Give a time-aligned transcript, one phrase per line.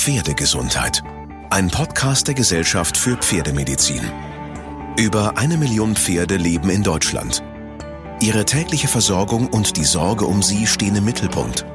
[0.00, 1.02] Pferdegesundheit.
[1.50, 4.00] Ein Podcast der Gesellschaft für Pferdemedizin.
[4.98, 7.44] Über eine Million Pferde leben in Deutschland.
[8.22, 11.66] Ihre tägliche Versorgung und die Sorge um sie stehen im Mittelpunkt.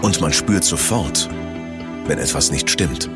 [0.00, 1.28] Und man spürt sofort,
[2.06, 3.10] wenn etwas nicht stimmt.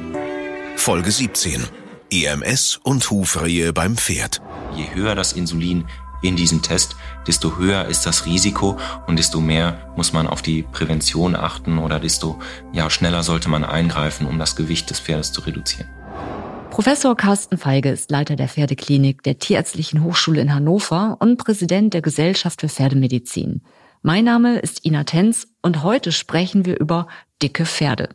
[0.74, 1.62] Folge 17.
[2.10, 4.42] EMS und Hufrehe beim Pferd.
[4.74, 5.86] Je höher das Insulin
[6.22, 6.96] in diesem Test,
[7.26, 12.00] desto höher ist das Risiko und desto mehr muss man auf die Prävention achten oder
[12.00, 12.38] desto
[12.72, 15.88] ja, schneller sollte man eingreifen, um das Gewicht des Pferdes zu reduzieren.
[16.70, 22.02] Professor Carsten Feige ist Leiter der Pferdeklinik der Tierärztlichen Hochschule in Hannover und Präsident der
[22.02, 23.62] Gesellschaft für Pferdemedizin.
[24.02, 27.06] Mein Name ist Ina Tenz und heute sprechen wir über
[27.40, 28.10] dicke Pferde.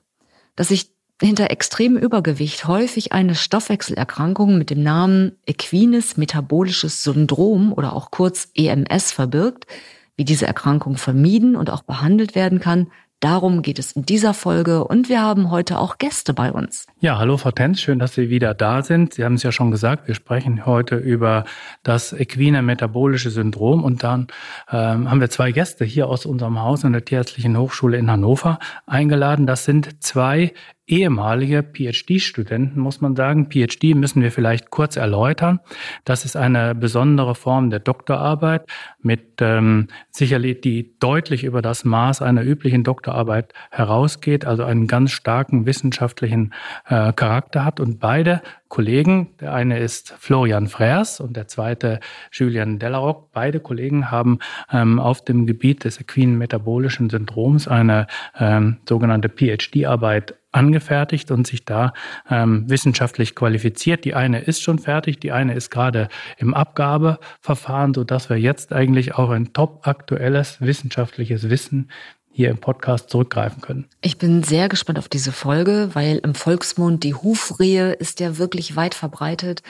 [0.58, 0.92] Dass sich
[1.22, 8.50] hinter extremem Übergewicht häufig eine Stoffwechselerkrankung mit dem Namen Equines Metabolisches Syndrom oder auch kurz
[8.56, 9.68] EMS verbirgt,
[10.16, 12.88] wie diese Erkrankung vermieden und auch behandelt werden kann,
[13.20, 16.88] Darum geht es in dieser Folge und wir haben heute auch Gäste bei uns.
[17.02, 19.14] Ja, hallo Frau Tenz, schön, dass Sie wieder da sind.
[19.14, 21.44] Sie haben es ja schon gesagt, wir sprechen heute über
[21.84, 24.28] das equine metabolische Syndrom und dann
[24.72, 28.58] ähm, haben wir zwei Gäste hier aus unserem Haus in der Tierärztlichen Hochschule in Hannover
[28.88, 29.46] eingeladen.
[29.46, 30.54] Das sind zwei
[30.90, 33.50] ehemalige PhD-Studenten, muss man sagen.
[33.50, 35.60] PhD müssen wir vielleicht kurz erläutern.
[36.04, 38.66] Das ist eine besondere Form der Doktorarbeit
[39.02, 45.12] mit ähm, sicherlich, die deutlich über das Maß einer üblichen Doktorarbeit herausgeht, also einen ganz
[45.12, 46.54] starken wissenschaftlichen
[46.88, 47.80] äh, Charakter hat.
[47.80, 52.00] Und beide Kollegen, der eine ist Florian Frers und der zweite
[52.32, 53.32] Julian Delaroc.
[53.34, 54.40] Beide Kollegen haben
[54.72, 58.06] ähm, auf dem Gebiet des equinen metabolischen Syndroms eine
[58.40, 61.94] ähm, sogenannte PhD-Arbeit angefertigt und sich da
[62.30, 64.06] ähm, wissenschaftlich qualifiziert.
[64.06, 68.74] Die eine ist schon fertig, die eine ist gerade im Abgabeverfahren, so dass wir jetzt
[68.74, 71.90] eigentlich auch ein top aktuelles wissenschaftliches Wissen
[72.40, 73.90] hier im Podcast zurückgreifen können.
[74.00, 78.78] Ich bin sehr gespannt auf diese Folge, weil im Volksmund die Hufrehe ist ja wirklich
[78.78, 79.62] weit verbreitet.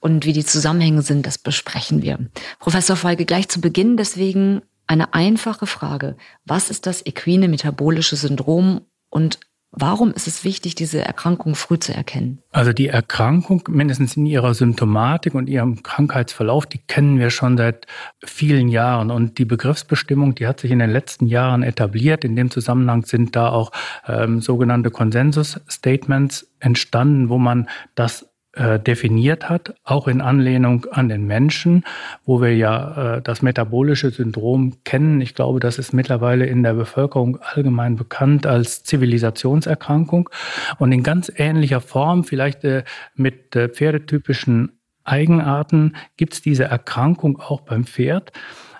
[0.00, 2.18] Und wie die Zusammenhänge sind, das besprechen wir.
[2.60, 6.16] Professor Feige, gleich zu Beginn deswegen eine einfache Frage.
[6.46, 9.38] Was ist das equine metabolische Syndrom und
[9.76, 12.38] Warum ist es wichtig, diese Erkrankung früh zu erkennen?
[12.52, 17.86] Also die Erkrankung, mindestens in ihrer Symptomatik und ihrem Krankheitsverlauf, die kennen wir schon seit
[18.24, 19.10] vielen Jahren.
[19.10, 22.24] Und die Begriffsbestimmung, die hat sich in den letzten Jahren etabliert.
[22.24, 23.72] In dem Zusammenhang sind da auch
[24.06, 31.26] ähm, sogenannte Konsensus-Statements entstanden, wo man das äh, definiert hat, auch in Anlehnung an den
[31.26, 31.84] Menschen,
[32.24, 35.20] wo wir ja äh, das metabolische Syndrom kennen.
[35.20, 40.30] Ich glaube, das ist mittlerweile in der Bevölkerung allgemein bekannt als Zivilisationserkrankung
[40.78, 47.40] und in ganz ähnlicher Form, vielleicht äh, mit äh, pferdetypischen Eigenarten, gibt es diese Erkrankung
[47.40, 48.32] auch beim Pferd.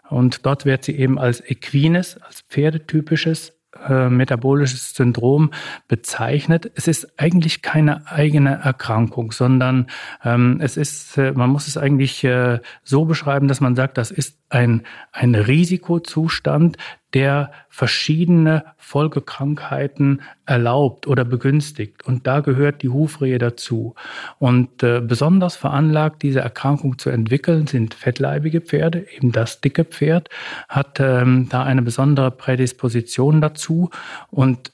[0.08, 3.53] Und dort wird sie eben als equines, als pferdetypisches
[3.88, 5.50] äh, metabolisches Syndrom
[5.88, 6.70] bezeichnet.
[6.74, 9.86] Es ist eigentlich keine eigene Erkrankung, sondern
[10.24, 14.10] ähm, es ist, äh, man muss es eigentlich äh, so beschreiben, dass man sagt, das
[14.10, 16.76] ist ein, ein Risikozustand,
[17.14, 22.04] der verschiedene Folgekrankheiten erlaubt oder begünstigt.
[22.04, 23.94] Und da gehört die Hufrehe dazu.
[24.38, 29.06] Und äh, besonders veranlagt, diese Erkrankung zu entwickeln, sind fettleibige Pferde.
[29.16, 30.28] Eben das dicke Pferd
[30.68, 33.90] hat ähm, da eine besondere Prädisposition dazu.
[34.30, 34.72] Und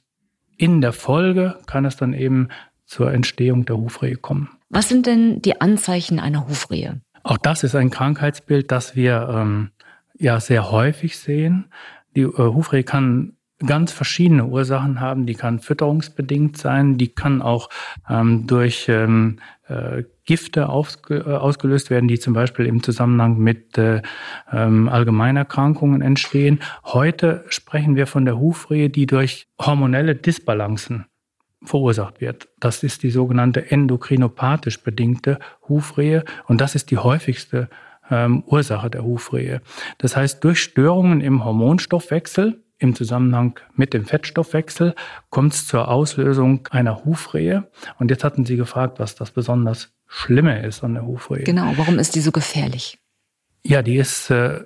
[0.57, 2.49] in der Folge kann es dann eben
[2.87, 4.49] zur Entstehung der Hufrehe kommen.
[4.69, 7.01] Was sind denn die Anzeichen einer Hufrehe?
[7.23, 9.71] Auch das ist ein Krankheitsbild, das wir ähm,
[10.19, 11.67] ja sehr häufig sehen.
[12.17, 15.27] Die äh, Hufrehe kann ganz verschiedene Ursachen haben.
[15.27, 17.69] Die kann fütterungsbedingt sein, die kann auch
[18.09, 19.39] ähm, durch ähm,
[19.69, 24.03] äh, Gifte ausge äh, ausgelöst werden, die zum Beispiel im Zusammenhang mit äh,
[24.53, 26.61] ähm, Allgemeinerkrankungen entstehen.
[26.85, 31.07] Heute sprechen wir von der Hufrehe, die durch hormonelle Disbalancen
[31.63, 32.49] verursacht wird.
[32.59, 35.39] Das ist die sogenannte endokrinopathisch bedingte
[35.69, 37.69] Hufrehe und das ist die häufigste
[38.11, 39.61] ähm, Ursache der Hufrehe.
[39.99, 44.95] Das heißt, durch Störungen im Hormonstoffwechsel im Zusammenhang mit dem Fettstoffwechsel
[45.29, 47.69] kommt es zur Auslösung einer Hufrehe.
[47.99, 51.45] Und jetzt hatten Sie gefragt, was das besonders Schlimme ist an der Hufrehe.
[51.45, 52.99] Genau, warum ist die so gefährlich?
[53.63, 54.65] Ja, die ist äh,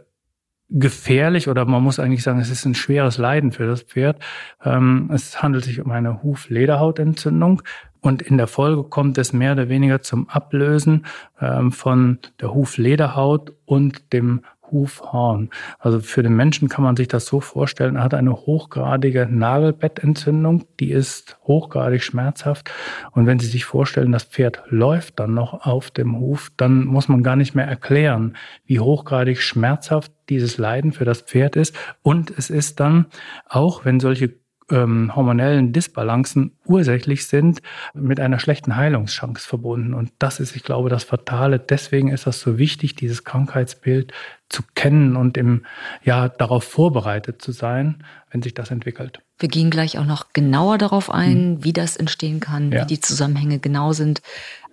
[0.70, 4.20] gefährlich oder man muss eigentlich sagen, es ist ein schweres Leiden für das Pferd.
[4.64, 7.62] Ähm, es handelt sich um eine Huflederhautentzündung
[8.05, 11.06] und in der Folge kommt es mehr oder weniger zum Ablösen
[11.41, 15.49] ähm, von der Huflederhaut und dem Hufhorn.
[15.79, 20.67] Also für den Menschen kann man sich das so vorstellen, er hat eine hochgradige Nagelbettentzündung,
[20.81, 22.71] die ist hochgradig schmerzhaft.
[23.12, 27.09] Und wenn Sie sich vorstellen, das Pferd läuft dann noch auf dem Huf, dann muss
[27.09, 28.37] man gar nicht mehr erklären,
[28.67, 31.75] wie hochgradig schmerzhaft dieses Leiden für das Pferd ist.
[32.03, 33.07] Und es ist dann,
[33.49, 37.61] auch wenn solche ähm, hormonellen Disbalancen ursächlich sind,
[37.94, 39.94] mit einer schlechten Heilungschance verbunden.
[39.94, 41.58] Und das ist, ich glaube, das Fatale.
[41.58, 44.12] Deswegen ist das so wichtig, dieses Krankheitsbild
[44.49, 45.64] zu kennen und im,
[46.02, 49.20] ja, darauf vorbereitet zu sein, wenn sich das entwickelt.
[49.38, 51.64] Wir gehen gleich auch noch genauer darauf ein, hm.
[51.64, 52.82] wie das entstehen kann, ja.
[52.82, 54.22] wie die Zusammenhänge genau sind.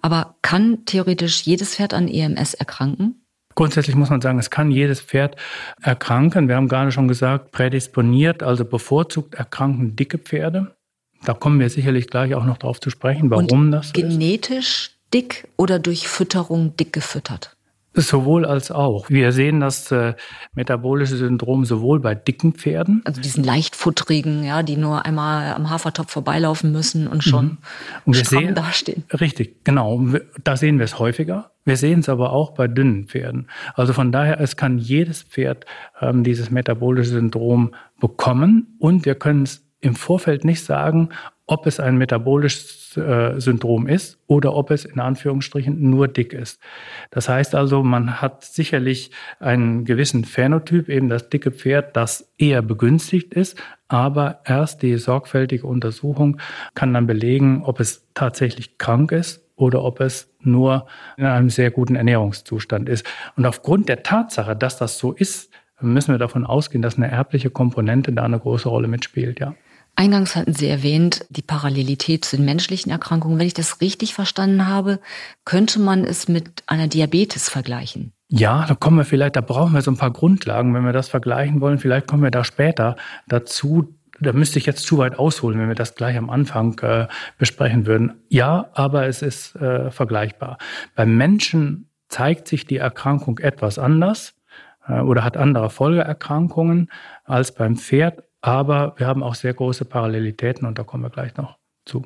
[0.01, 3.21] Aber kann theoretisch jedes Pferd an EMS erkranken?
[3.55, 5.35] Grundsätzlich muss man sagen, es kann jedes Pferd
[5.81, 6.47] erkranken.
[6.47, 10.75] Wir haben gerade schon gesagt, prädisponiert, also bevorzugt erkranken dicke Pferde.
[11.23, 14.97] Da kommen wir sicherlich gleich auch noch darauf zu sprechen, warum Und das genetisch ist.
[15.13, 17.55] dick oder durch Fütterung dick gefüttert?
[17.93, 19.09] Sowohl als auch.
[19.09, 20.13] Wir sehen das äh,
[20.53, 23.01] metabolische Syndrom sowohl bei dicken Pferden.
[23.03, 27.57] Also diesen leichtfutterigen, ja, die nur einmal am Hafertopf vorbeilaufen müssen und schon mhm.
[28.05, 29.03] und wir sehen, dastehen.
[29.19, 30.01] Richtig, genau.
[30.43, 31.51] Da sehen wir es häufiger.
[31.65, 33.47] Wir sehen es aber auch bei dünnen Pferden.
[33.75, 35.65] Also von daher, es kann jedes Pferd
[35.99, 41.09] ähm, dieses metabolische Syndrom bekommen und wir können es im Vorfeld nicht sagen,
[41.51, 46.61] ob es ein metabolisches äh, Syndrom ist oder ob es in Anführungsstrichen nur dick ist.
[47.09, 49.11] Das heißt also, man hat sicherlich
[49.41, 55.67] einen gewissen Phänotyp, eben das dicke Pferd, das eher begünstigt ist, aber erst die sorgfältige
[55.67, 56.37] Untersuchung
[56.73, 60.87] kann dann belegen, ob es tatsächlich krank ist oder ob es nur
[61.17, 63.05] in einem sehr guten Ernährungszustand ist.
[63.35, 65.51] Und aufgrund der Tatsache, dass das so ist,
[65.81, 69.53] müssen wir davon ausgehen, dass eine erbliche Komponente da eine große Rolle mitspielt, ja.
[69.95, 73.39] Eingangs hatten Sie erwähnt, die Parallelität zu den menschlichen Erkrankungen.
[73.39, 74.99] Wenn ich das richtig verstanden habe,
[75.45, 78.13] könnte man es mit einer Diabetes vergleichen.
[78.27, 81.09] Ja, da kommen wir vielleicht, da brauchen wir so ein paar Grundlagen, wenn wir das
[81.09, 81.79] vergleichen wollen.
[81.79, 82.95] Vielleicht kommen wir da später
[83.27, 83.93] dazu.
[84.21, 87.07] Da müsste ich jetzt zu weit ausholen, wenn wir das gleich am Anfang äh,
[87.37, 88.21] besprechen würden.
[88.29, 90.57] Ja, aber es ist äh, vergleichbar.
[90.95, 94.35] Beim Menschen zeigt sich die Erkrankung etwas anders
[94.87, 96.89] äh, oder hat andere Folgeerkrankungen
[97.25, 98.23] als beim Pferd.
[98.41, 102.05] Aber wir haben auch sehr große Parallelitäten und da kommen wir gleich noch zu.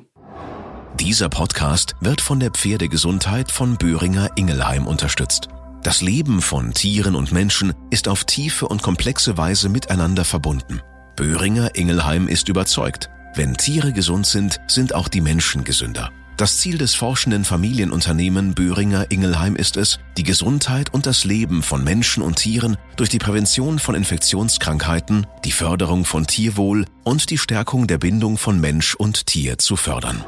[1.00, 5.48] Dieser Podcast wird von der Pferdegesundheit von Böhringer Ingelheim unterstützt.
[5.82, 10.80] Das Leben von Tieren und Menschen ist auf tiefe und komplexe Weise miteinander verbunden.
[11.14, 16.10] Böhringer Ingelheim ist überzeugt, wenn Tiere gesund sind, sind auch die Menschen gesünder.
[16.36, 21.82] Das Ziel des forschenden Familienunternehmen Böhringer Ingelheim ist es, die Gesundheit und das Leben von
[21.82, 27.86] Menschen und Tieren durch die Prävention von Infektionskrankheiten, die Förderung von Tierwohl und die Stärkung
[27.86, 30.22] der Bindung von Mensch und Tier zu fördern.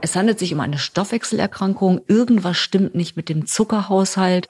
[0.00, 2.00] Es handelt sich um eine Stoffwechselerkrankung.
[2.08, 4.48] Irgendwas stimmt nicht mit dem Zuckerhaushalt.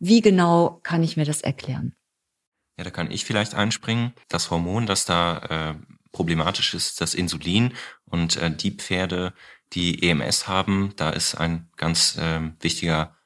[0.00, 1.94] Wie genau kann ich mir das erklären?
[2.76, 4.14] Ja, da kann ich vielleicht einspringen.
[4.28, 5.74] Das Hormon, das da äh,
[6.10, 7.72] problematisch ist, das Insulin
[8.06, 9.32] und äh, die Pferde,
[9.74, 13.16] die EMS haben, da ist ein ganz äh, wichtiger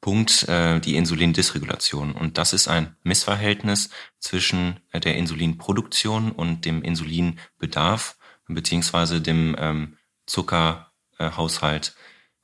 [0.00, 2.12] Punkt äh, die Insulindisregulation.
[2.12, 8.16] Und das ist ein Missverhältnis zwischen äh, der Insulinproduktion und dem Insulinbedarf
[8.48, 9.96] beziehungsweise dem ähm,
[10.26, 11.94] Zuckerhaushalt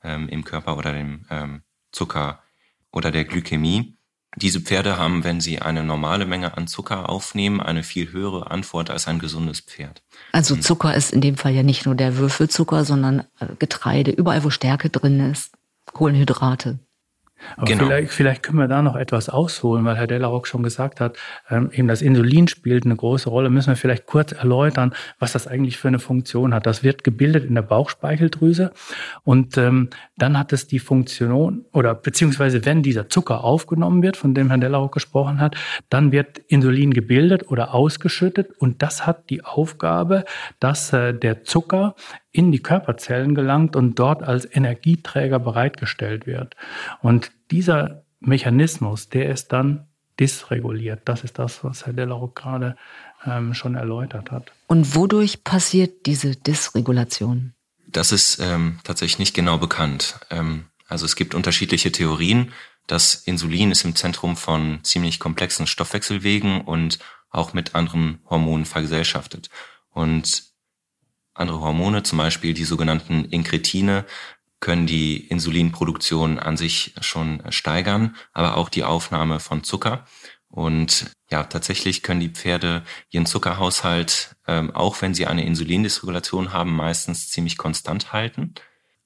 [0.03, 1.61] ähm, im Körper oder dem ähm,
[1.91, 2.41] Zucker
[2.91, 3.97] oder der Glykämie.
[4.35, 8.89] Diese Pferde haben, wenn sie eine normale Menge an Zucker aufnehmen, eine viel höhere Antwort
[8.89, 10.03] als ein gesundes Pferd.
[10.31, 14.43] Also Zucker ist in dem Fall ja nicht nur der Würfelzucker, sondern äh, Getreide, überall
[14.43, 15.51] wo Stärke drin ist,
[15.91, 16.79] Kohlenhydrate.
[17.55, 17.85] Aber genau.
[17.85, 21.17] vielleicht, vielleicht können wir da noch etwas ausholen, weil Herr Dellarock schon gesagt hat,
[21.49, 23.49] ähm, eben das Insulin spielt eine große Rolle.
[23.49, 26.65] Müssen wir vielleicht kurz erläutern, was das eigentlich für eine Funktion hat.
[26.65, 28.71] Das wird gebildet in der Bauchspeicheldrüse
[29.23, 34.33] und ähm, dann hat es die Funktion oder beziehungsweise wenn dieser Zucker aufgenommen wird, von
[34.33, 35.55] dem Herr Dellarock gesprochen hat,
[35.89, 40.25] dann wird Insulin gebildet oder ausgeschüttet und das hat die Aufgabe,
[40.59, 41.95] dass äh, der Zucker
[42.31, 46.55] in die Körperzellen gelangt und dort als Energieträger bereitgestellt wird.
[47.01, 49.87] Und dieser Mechanismus, der ist dann
[50.19, 51.01] dysreguliert.
[51.05, 52.75] Das ist das, was Herr Delarock gerade
[53.25, 54.51] ähm, schon erläutert hat.
[54.67, 57.53] Und wodurch passiert diese Dysregulation?
[57.87, 60.19] Das ist ähm, tatsächlich nicht genau bekannt.
[60.29, 62.51] Ähm, also es gibt unterschiedliche Theorien.
[62.87, 69.49] Das Insulin ist im Zentrum von ziemlich komplexen Stoffwechselwegen und auch mit anderen Hormonen vergesellschaftet.
[69.91, 70.48] Und
[71.39, 74.05] andere Hormone, zum Beispiel die sogenannten Inkretine,
[74.59, 80.05] können die Insulinproduktion an sich schon steigern, aber auch die Aufnahme von Zucker.
[80.49, 86.75] Und ja, tatsächlich können die Pferde ihren Zuckerhaushalt, ähm, auch wenn sie eine Insulindisregulation haben,
[86.75, 88.55] meistens ziemlich konstant halten.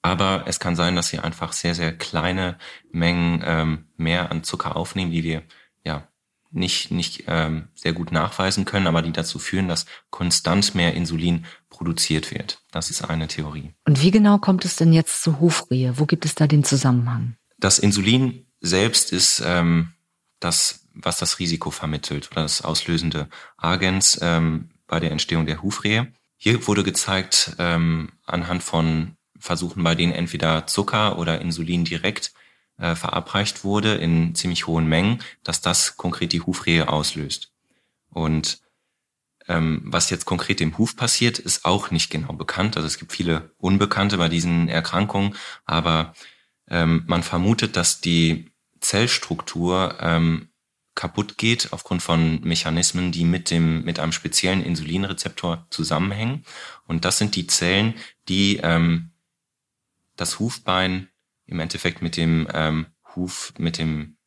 [0.01, 2.57] Aber es kann sein, dass sie einfach sehr, sehr kleine
[2.91, 5.43] Mengen ähm, mehr an Zucker aufnehmen, die wir
[5.85, 6.07] ja
[6.53, 11.45] nicht, nicht ähm, sehr gut nachweisen können, aber die dazu führen, dass konstant mehr Insulin
[11.69, 12.61] produziert wird.
[12.71, 13.73] Das ist eine Theorie.
[13.85, 15.97] Und wie genau kommt es denn jetzt zu Hufrehe?
[15.99, 17.35] Wo gibt es da den Zusammenhang?
[17.57, 19.93] Das Insulin selbst ist ähm,
[20.39, 26.13] das, was das Risiko vermittelt oder das auslösende Agens ähm, bei der Entstehung der Hufrehe.
[26.37, 32.33] Hier wurde gezeigt, ähm, anhand von Versuchen, bei denen entweder Zucker oder Insulin direkt
[32.77, 37.51] äh, verabreicht wurde in ziemlich hohen Mengen, dass das konkret die Hufrehe auslöst.
[38.09, 38.61] Und
[39.47, 42.77] ähm, was jetzt konkret im Huf passiert, ist auch nicht genau bekannt.
[42.77, 46.13] Also es gibt viele Unbekannte bei diesen Erkrankungen, aber
[46.69, 50.49] ähm, man vermutet, dass die Zellstruktur ähm,
[50.95, 56.45] kaputt geht aufgrund von Mechanismen, die mit dem mit einem speziellen Insulinrezeptor zusammenhängen.
[56.85, 57.95] Und das sind die Zellen,
[58.29, 59.11] die ähm,
[60.15, 61.09] das Hufbein
[61.45, 64.17] im Endeffekt mit dem ähm, Huf, mit dem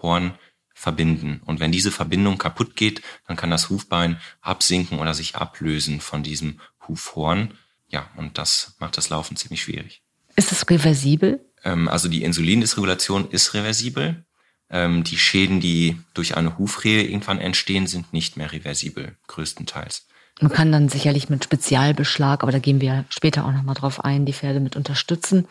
[0.00, 0.38] Horn
[0.74, 1.40] verbinden.
[1.44, 6.22] Und wenn diese Verbindung kaputt geht, dann kann das Hufbein absinken oder sich ablösen von
[6.22, 7.54] diesem Hufhorn.
[7.88, 10.02] Ja, und das macht das Laufen ziemlich schwierig.
[10.36, 11.40] Ist es reversibel?
[11.64, 14.26] Ähm, also die Insulindisregulation ist reversibel.
[14.68, 20.06] Ähm, die Schäden, die durch eine Hufrehe irgendwann entstehen, sind nicht mehr reversibel, größtenteils.
[20.40, 24.26] Man kann dann sicherlich mit Spezialbeschlag, aber da gehen wir später auch nochmal drauf ein,
[24.26, 25.46] die Pferde mit unterstützen.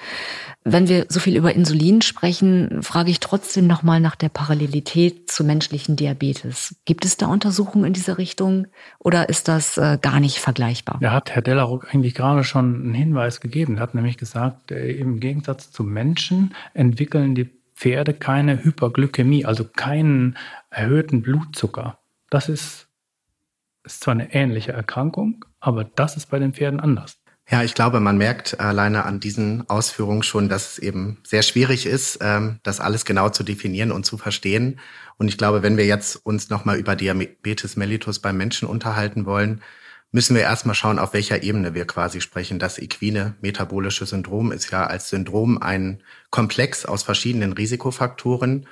[0.64, 5.44] Wenn wir so viel über Insulin sprechen, frage ich trotzdem nochmal nach der Parallelität zu
[5.44, 6.76] menschlichen Diabetes.
[6.86, 8.68] Gibt es da Untersuchungen in dieser Richtung
[9.00, 11.00] oder ist das äh, gar nicht vergleichbar?
[11.02, 13.78] Da hat Herr Dellaruck eigentlich gerade schon einen Hinweis gegeben.
[13.78, 19.66] Er hat nämlich gesagt, äh, im Gegensatz zu Menschen entwickeln die Pferde keine Hyperglykämie, also
[19.66, 20.38] keinen
[20.70, 21.98] erhöhten Blutzucker.
[22.30, 22.88] Das ist
[23.86, 27.18] ist zwar eine ähnliche Erkrankung, aber das ist bei den Pferden anders.
[27.48, 31.86] Ja, ich glaube, man merkt alleine an diesen Ausführungen schon, dass es eben sehr schwierig
[31.86, 34.80] ist, ähm, das alles genau zu definieren und zu verstehen.
[35.18, 39.62] Und ich glaube, wenn wir jetzt uns nochmal über Diabetes mellitus beim Menschen unterhalten wollen,
[40.12, 42.58] müssen wir erstmal schauen, auf welcher Ebene wir quasi sprechen.
[42.58, 46.02] Das equine metabolische Syndrom ist ja als Syndrom ein
[46.32, 48.66] Komplex aus verschiedenen Risikofaktoren.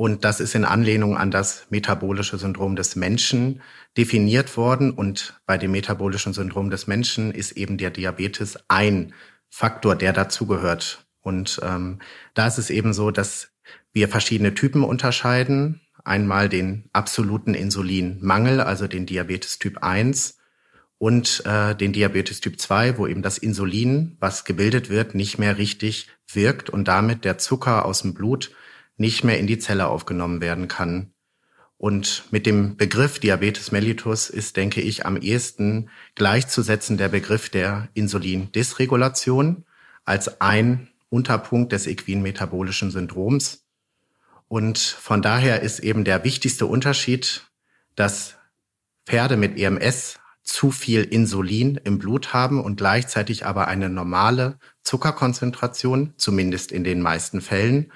[0.00, 3.62] Und das ist in Anlehnung an das metabolische Syndrom des Menschen
[3.96, 4.92] definiert worden.
[4.92, 9.12] Und bei dem metabolischen Syndrom des Menschen ist eben der Diabetes ein
[9.48, 11.04] Faktor, der dazugehört.
[11.20, 11.98] Und ähm,
[12.34, 13.50] da ist es eben so, dass
[13.92, 15.80] wir verschiedene Typen unterscheiden.
[16.04, 20.38] Einmal den absoluten Insulinmangel, also den Diabetes Typ 1
[20.98, 25.58] und äh, den Diabetes Typ 2, wo eben das Insulin, was gebildet wird, nicht mehr
[25.58, 28.52] richtig wirkt und damit der Zucker aus dem Blut
[28.98, 31.12] nicht mehr in die Zelle aufgenommen werden kann.
[31.78, 37.88] Und mit dem Begriff Diabetes mellitus ist, denke ich, am ehesten gleichzusetzen der Begriff der
[37.94, 39.64] Insulindysregulation
[40.04, 43.64] als ein Unterpunkt des equin-metabolischen Syndroms.
[44.48, 47.46] Und von daher ist eben der wichtigste Unterschied,
[47.94, 48.34] dass
[49.06, 56.14] Pferde mit EMS zu viel Insulin im Blut haben und gleichzeitig aber eine normale Zuckerkonzentration,
[56.16, 57.92] zumindest in den meisten Fällen,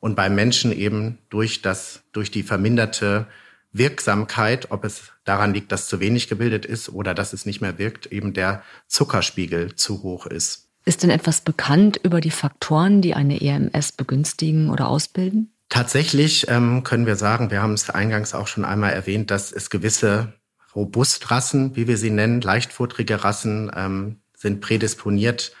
[0.00, 3.26] und beim Menschen eben durch das, durch die verminderte
[3.72, 7.78] Wirksamkeit, ob es daran liegt, dass zu wenig gebildet ist oder dass es nicht mehr
[7.78, 10.68] wirkt, eben der Zuckerspiegel zu hoch ist.
[10.84, 15.52] Ist denn etwas bekannt über die Faktoren, die eine EMS begünstigen oder ausbilden?
[15.68, 19.68] Tatsächlich ähm, können wir sagen, wir haben es eingangs auch schon einmal erwähnt, dass es
[19.68, 20.32] gewisse
[20.74, 25.52] Robustrassen, wie wir sie nennen, leichtfurtrige Rassen, ähm, sind prädisponiert,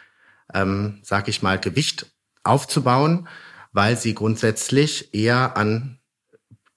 [0.54, 2.06] ähm, sag ich mal, Gewicht
[2.42, 3.28] aufzubauen
[3.72, 5.98] weil sie grundsätzlich eher an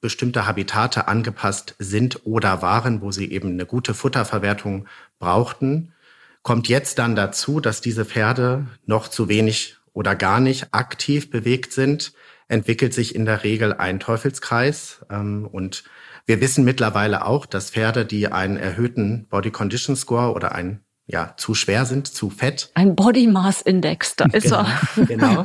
[0.01, 4.87] bestimmte Habitate angepasst sind oder waren, wo sie eben eine gute Futterverwertung
[5.19, 5.93] brauchten.
[6.41, 11.71] Kommt jetzt dann dazu, dass diese Pferde noch zu wenig oder gar nicht aktiv bewegt
[11.71, 12.13] sind,
[12.47, 15.05] entwickelt sich in der Regel ein Teufelskreis.
[15.09, 15.83] Ähm, und
[16.25, 21.33] wir wissen mittlerweile auch, dass Pferde, die einen erhöhten Body Condition Score oder einen ja,
[21.37, 22.71] zu schwer sind, zu fett.
[22.73, 25.05] Ein Body Mass Index, da ist genau, er.
[25.05, 25.43] Genau.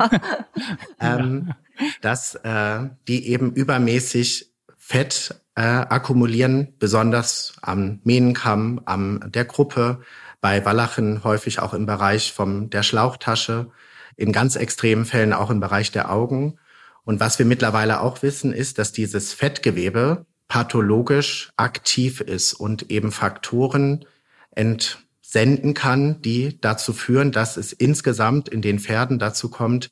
[1.00, 1.52] ähm,
[2.00, 10.00] dass äh, die eben übermäßig Fett äh, akkumulieren, besonders am Mähnenkamm, am der Gruppe,
[10.40, 13.70] bei Wallachen häufig auch im Bereich vom der Schlauchtasche,
[14.16, 16.58] in ganz extremen Fällen auch im Bereich der Augen.
[17.04, 23.10] Und was wir mittlerweile auch wissen, ist, dass dieses Fettgewebe pathologisch aktiv ist und eben
[23.10, 24.04] Faktoren
[24.52, 25.05] ent
[25.36, 29.90] senden kann, die dazu führen, dass es insgesamt in den Pferden dazu kommt,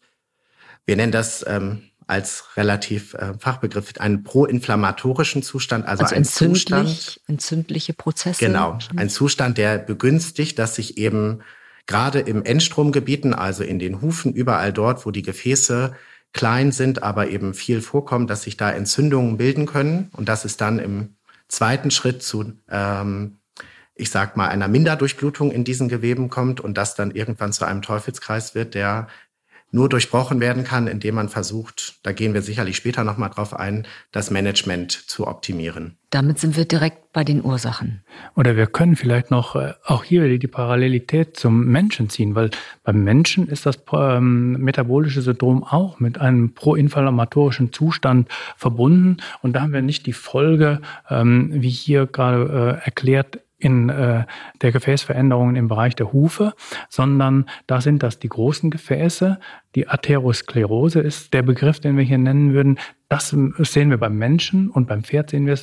[0.87, 7.21] wir nennen das ähm, als relativ äh, Fachbegriff einen proinflammatorischen Zustand, also, also ein Zustand,
[7.27, 8.43] entzündliche Prozesse.
[8.43, 11.41] Genau, ein Zustand, der begünstigt, dass sich eben
[11.85, 15.95] gerade im Endstromgebieten, also in den Hufen, überall dort, wo die Gefäße
[16.33, 20.09] klein sind, aber eben viel vorkommen, dass sich da Entzündungen bilden können.
[20.13, 21.17] Und dass es dann im
[21.49, 23.41] zweiten Schritt zu ähm,
[23.95, 27.83] ich sag mal, einer Minderdurchblutung in diesen Geweben kommt und das dann irgendwann zu einem
[27.83, 29.09] Teufelskreis wird, der
[29.75, 33.87] nur durchbrochen werden kann, indem man versucht, da gehen wir sicherlich später nochmal drauf ein,
[34.13, 35.97] das Management zu optimieren.
[36.11, 38.05] Damit sind wir direkt bei den Ursachen.
[38.37, 42.51] Oder wir können vielleicht noch äh, auch hier wieder die Parallelität zum Menschen ziehen, weil
[42.85, 49.17] beim Menschen ist das ähm, metabolische Syndrom auch mit einem proinflammatorischen Zustand verbunden.
[49.43, 54.25] Und da haben wir nicht die Folge, ähm, wie hier gerade äh, erklärt, in äh,
[54.61, 56.53] der Gefäßveränderungen im Bereich der Hufe,
[56.91, 59.41] sondern da sind das die großen Gefäße.
[59.75, 62.79] Die Atherosklerose ist der Begriff, den wir hier nennen würden.
[63.09, 65.55] Das sehen wir beim Menschen und beim Pferd sehen wir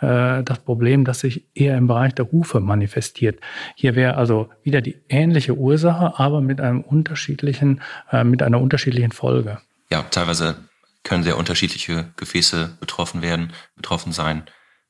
[0.00, 3.38] äh, das Problem, das sich eher im Bereich der Hufe manifestiert.
[3.76, 9.12] Hier wäre also wieder die ähnliche Ursache, aber mit einem unterschiedlichen, äh, mit einer unterschiedlichen
[9.12, 9.58] Folge.
[9.90, 10.56] Ja, teilweise
[11.04, 14.44] können sehr unterschiedliche Gefäße betroffen werden, betroffen sein.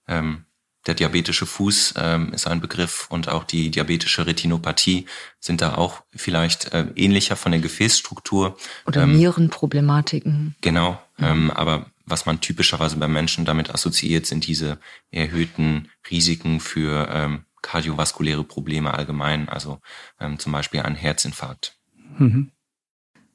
[0.06, 0.44] Ähm,
[0.86, 5.06] der diabetische Fuß ähm, ist ein Begriff und auch die diabetische Retinopathie
[5.38, 8.56] sind da auch vielleicht äh, ähnlicher von der Gefäßstruktur.
[8.86, 10.56] Oder ähm, Nierenproblematiken.
[10.60, 11.24] Genau, mhm.
[11.24, 14.78] ähm, aber was man typischerweise bei Menschen damit assoziiert, sind diese
[15.10, 19.80] erhöhten Risiken für ähm, kardiovaskuläre Probleme allgemein, also
[20.20, 21.76] ähm, zum Beispiel ein Herzinfarkt.
[22.18, 22.50] Mhm.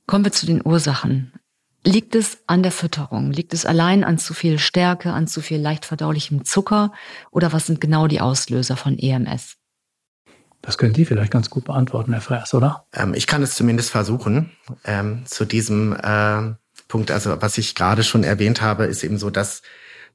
[0.05, 1.33] Kommen wir zu den Ursachen.
[1.87, 3.31] Liegt es an der Fütterung?
[3.31, 6.91] Liegt es allein an zu viel Stärke, an zu viel leicht verdaulichem Zucker?
[7.31, 9.55] Oder was sind genau die Auslöser von EMS?
[10.61, 12.85] Das können Sie vielleicht ganz gut beantworten, Herr Frers, oder?
[12.91, 14.51] Ähm, ich kann es zumindest versuchen.
[14.83, 16.55] Ähm, zu diesem äh,
[16.89, 19.61] Punkt, also was ich gerade schon erwähnt habe, ist eben so, dass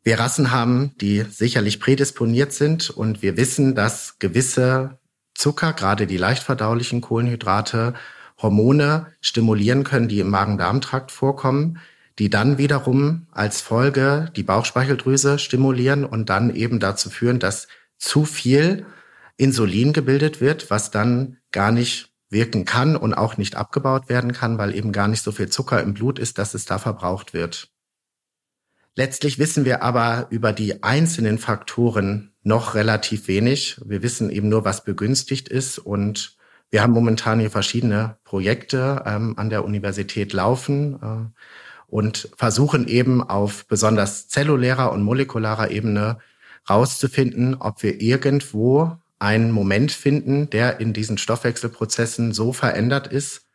[0.02, 4.98] wir Rassen haben, die sicherlich prädisponiert sind und wir wissen, dass gewisse
[5.34, 7.94] Zucker, gerade die leicht verdaulichen Kohlenhydrate,
[8.42, 11.78] Hormone stimulieren können, die im Magen-Darm-Trakt vorkommen,
[12.18, 17.68] die dann wiederum als Folge die Bauchspeicheldrüse stimulieren und dann eben dazu führen, dass
[17.98, 18.84] zu viel
[19.36, 24.58] Insulin gebildet wird, was dann gar nicht wirken kann und auch nicht abgebaut werden kann,
[24.58, 27.68] weil eben gar nicht so viel Zucker im Blut ist, dass es da verbraucht wird.
[28.94, 33.80] Letztlich wissen wir aber über die einzelnen Faktoren noch relativ wenig.
[33.84, 36.36] Wir wissen eben nur, was begünstigt ist und
[36.72, 41.40] wir haben momentan hier verschiedene Projekte ähm, an der Universität laufen äh,
[41.86, 46.18] und versuchen eben auf besonders zellulärer und molekularer Ebene
[46.68, 53.46] rauszufinden, ob wir irgendwo einen Moment finden, der in diesen Stoffwechselprozessen so verändert ist,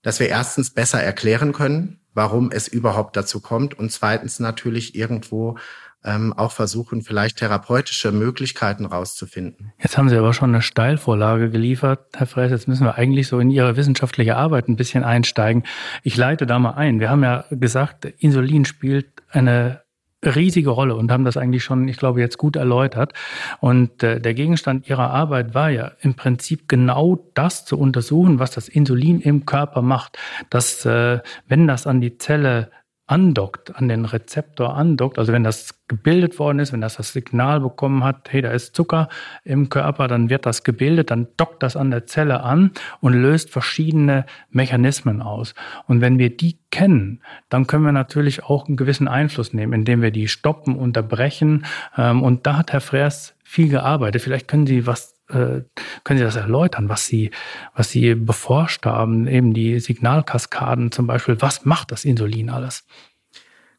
[0.00, 5.58] dass wir erstens besser erklären können, warum es überhaupt dazu kommt und zweitens natürlich irgendwo
[6.04, 9.72] ähm, auch versuchen, vielleicht therapeutische Möglichkeiten rauszufinden.
[9.82, 12.50] Jetzt haben Sie aber schon eine Steilvorlage geliefert, Herr Freis.
[12.50, 15.64] Jetzt müssen wir eigentlich so in Ihre wissenschaftliche Arbeit ein bisschen einsteigen.
[16.02, 17.00] Ich leite da mal ein.
[17.00, 19.84] Wir haben ja gesagt, Insulin spielt eine
[20.24, 23.12] riesige Rolle und haben das eigentlich schon, ich glaube, jetzt gut erläutert.
[23.60, 28.50] Und äh, der Gegenstand ihrer Arbeit war ja im Prinzip genau das zu untersuchen, was
[28.52, 30.18] das Insulin im Körper macht.
[30.50, 32.70] Dass, äh, wenn das an die Zelle
[33.06, 37.60] andockt, an den Rezeptor andockt, also wenn das gebildet worden ist, wenn das das Signal
[37.60, 39.08] bekommen hat, hey, da ist Zucker
[39.44, 43.50] im Körper, dann wird das gebildet, dann dockt das an der Zelle an und löst
[43.50, 45.54] verschiedene Mechanismen aus.
[45.86, 50.00] Und wenn wir die kennen, dann können wir natürlich auch einen gewissen Einfluss nehmen, indem
[50.00, 51.66] wir die stoppen, unterbrechen.
[51.98, 54.22] Ähm, und da hat Herr Freers viel gearbeitet.
[54.22, 57.30] Vielleicht können Sie was können Sie das erläutern, was Sie,
[57.74, 61.40] was Sie beforscht haben, eben die Signalkaskaden zum Beispiel.
[61.40, 62.84] Was macht das Insulin alles?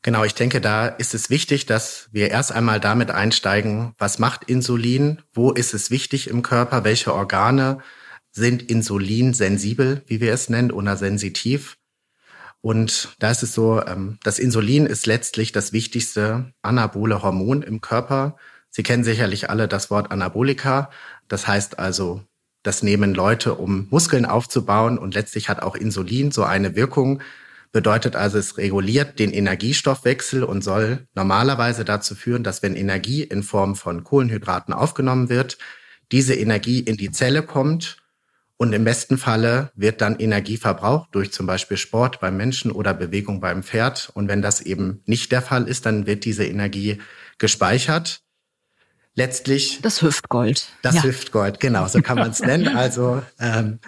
[0.06, 4.44] Genau, ich denke, da ist es wichtig, dass wir erst einmal damit einsteigen, was macht
[4.44, 7.80] Insulin, wo ist es wichtig im Körper, welche Organe
[8.32, 11.78] sind insulinsensibel, wie wir es nennen, oder sensitiv.
[12.62, 17.82] Und da ist es so, ähm, das Insulin ist letztlich das wichtigste anabole Hormon im
[17.82, 18.36] Körper.
[18.70, 20.90] Sie kennen sicherlich alle das Wort Anabolika.
[21.28, 22.22] Das heißt also,
[22.64, 27.22] das nehmen Leute, um Muskeln aufzubauen und letztlich hat auch Insulin so eine Wirkung.
[27.72, 33.44] Bedeutet also, es reguliert den Energiestoffwechsel und soll normalerweise dazu führen, dass wenn Energie in
[33.44, 35.58] Form von Kohlenhydraten aufgenommen wird,
[36.12, 37.98] diese Energie in die Zelle kommt
[38.58, 42.94] und im besten Falle wird dann Energie verbraucht durch zum Beispiel Sport beim Menschen oder
[42.94, 44.10] Bewegung beim Pferd.
[44.14, 47.00] Und wenn das eben nicht der Fall ist, dann wird diese Energie
[47.38, 48.25] gespeichert
[49.16, 50.68] letztlich das Hüftgold.
[50.82, 51.04] Das ja.
[51.04, 52.76] Hüftgold, genau, so kann man es nennen.
[52.76, 53.80] Also ähm,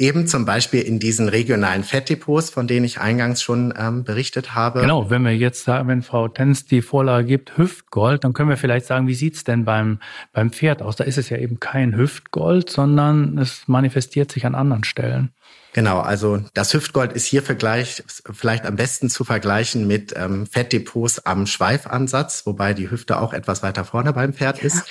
[0.00, 4.80] Eben zum Beispiel in diesen regionalen Fettdepots, von denen ich eingangs schon ähm, berichtet habe.
[4.80, 8.56] Genau, wenn wir jetzt sagen, wenn Frau Tenz die Vorlage gibt, Hüftgold, dann können wir
[8.56, 9.98] vielleicht sagen, wie sieht's denn beim,
[10.32, 10.94] beim Pferd aus?
[10.94, 15.32] Da ist es ja eben kein Hüftgold, sondern es manifestiert sich an anderen Stellen.
[15.74, 21.24] Genau, also das Hüftgold ist hier vergleich, vielleicht am besten zu vergleichen mit ähm, Fettdepots
[21.26, 24.84] am Schweifansatz, wobei die Hüfte auch etwas weiter vorne beim Pferd ist.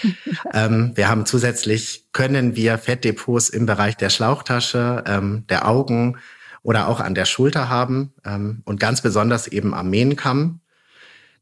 [0.53, 6.17] ähm, wir haben zusätzlich, können wir Fettdepots im Bereich der Schlauchtasche, ähm, der Augen
[6.63, 10.59] oder auch an der Schulter haben ähm, und ganz besonders eben am Mähnenkamm.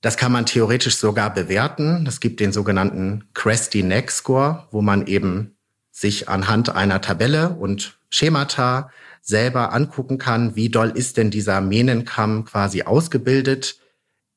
[0.01, 2.05] Das kann man theoretisch sogar bewerten.
[2.07, 5.55] Es gibt den sogenannten Cresty Neck Score, wo man eben
[5.91, 8.91] sich anhand einer Tabelle und Schemata
[9.21, 13.79] selber angucken kann, wie doll ist denn dieser Mähnenkamm quasi ausgebildet.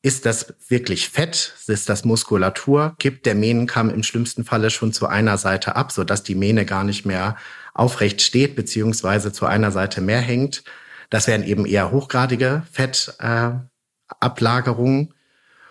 [0.00, 1.54] Ist das wirklich Fett?
[1.66, 2.94] Ist das Muskulatur?
[2.98, 6.85] Gibt der Mähnenkamm im schlimmsten Falle schon zu einer Seite ab, sodass die Mähne gar
[6.85, 7.37] nicht mehr
[7.78, 10.64] aufrecht steht, beziehungsweise zu einer Seite mehr hängt?
[11.10, 15.08] Das wären eben eher hochgradige Fettablagerungen.
[15.08, 15.12] Äh,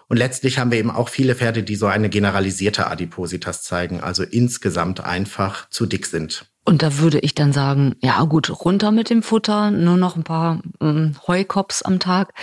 [0.09, 4.23] und letztlich haben wir eben auch viele Pferde, die so eine generalisierte Adipositas zeigen, also
[4.23, 6.45] insgesamt einfach zu dick sind.
[6.63, 10.23] Und da würde ich dann sagen, ja gut, runter mit dem Futter, nur noch ein
[10.23, 12.33] paar ähm, Heukops am Tag.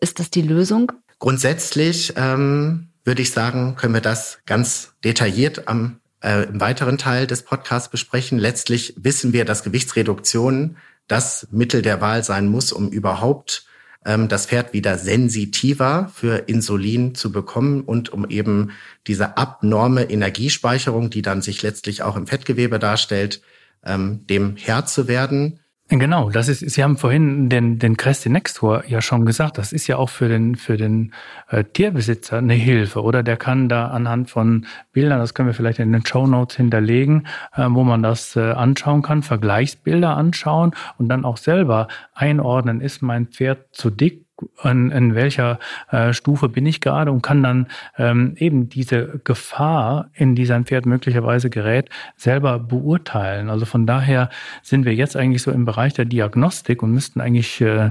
[0.00, 0.92] Ist das die Lösung?
[1.18, 7.26] Grundsätzlich ähm, würde ich sagen, können wir das ganz detailliert am, äh, im weiteren Teil
[7.26, 8.38] des Podcasts besprechen.
[8.38, 10.76] Letztlich wissen wir, dass Gewichtsreduktion
[11.06, 13.66] das Mittel der Wahl sein muss, um überhaupt
[14.04, 18.70] ähm, das Pferd wieder sensitiver für Insulin zu bekommen und um eben
[19.06, 23.42] diese abnorme Energiespeicherung, die dann sich letztlich auch im Fettgewebe darstellt,
[23.84, 25.60] ähm, dem Herr zu werden.
[25.90, 29.86] Genau, das ist, Sie haben vorhin den, den Cresti Nextor ja schon gesagt, das ist
[29.86, 31.14] ja auch für den, für den
[31.48, 33.22] äh, Tierbesitzer eine Hilfe, oder?
[33.22, 37.26] Der kann da anhand von Bildern, das können wir vielleicht in den Show Notes hinterlegen,
[37.54, 43.00] äh, wo man das äh, anschauen kann, Vergleichsbilder anschauen und dann auch selber einordnen, ist
[43.00, 44.27] mein Pferd zu dick
[44.62, 45.58] in, in welcher
[45.90, 50.64] äh, Stufe bin ich gerade und kann dann ähm, eben diese Gefahr, in die sein
[50.64, 53.50] Pferd möglicherweise gerät, selber beurteilen.
[53.50, 54.30] Also von daher
[54.62, 57.90] sind wir jetzt eigentlich so im Bereich der Diagnostik und müssten eigentlich äh,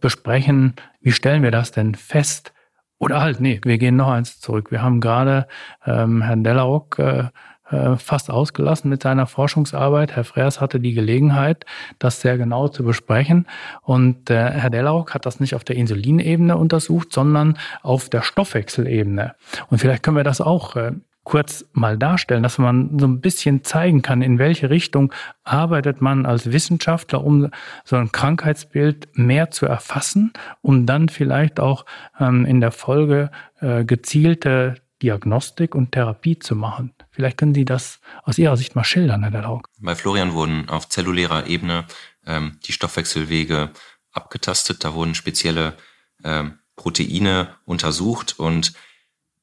[0.00, 2.52] besprechen, wie stellen wir das denn fest?
[2.98, 4.70] Oder halt, nee, wir gehen noch eins zurück.
[4.70, 5.46] Wir haben gerade
[5.84, 7.24] ähm, Herrn Dellarock äh,
[7.70, 10.14] äh, fast ausgelassen mit seiner Forschungsarbeit.
[10.14, 11.66] Herr Freers hatte die Gelegenheit,
[11.98, 13.46] das sehr genau zu besprechen.
[13.82, 19.34] Und äh, Herr Dellarock hat das nicht auf der Insulinebene untersucht, sondern auf der Stoffwechselebene.
[19.68, 20.92] Und vielleicht können wir das auch äh,
[21.26, 26.24] kurz mal darstellen, dass man so ein bisschen zeigen kann, in welche Richtung arbeitet man
[26.24, 27.50] als Wissenschaftler, um
[27.84, 31.84] so ein Krankheitsbild mehr zu erfassen, um dann vielleicht auch
[32.20, 36.92] ähm, in der Folge äh, gezielte Diagnostik und Therapie zu machen.
[37.16, 39.70] Vielleicht können Sie das aus Ihrer Sicht mal schildern, Herr Delaug.
[39.78, 41.86] Bei Florian wurden auf zellulärer Ebene
[42.26, 43.70] ähm, die Stoffwechselwege
[44.12, 44.84] abgetastet.
[44.84, 45.78] Da wurden spezielle
[46.22, 48.74] ähm, Proteine untersucht und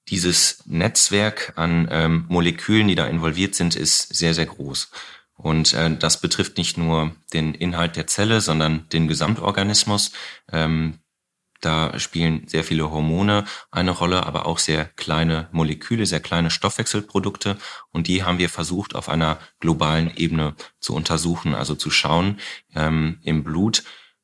[0.08, 4.92] dieses Netzwerk an ähm, Molekülen, die da involviert sind, ist sehr, sehr groß.
[5.34, 10.12] Und äh, das betrifft nicht nur den Inhalt der Zelle, sondern den Gesamtorganismus.
[10.52, 11.00] Ähm,
[11.65, 17.58] da spielen sehr viele Hormone eine Rolle, aber auch sehr kleine Moleküle, sehr kleine Stoffwechselprodukte.
[17.91, 22.39] Und die haben wir versucht auf einer globalen Ebene zu untersuchen, also zu schauen
[22.76, 23.84] ähm, im Blut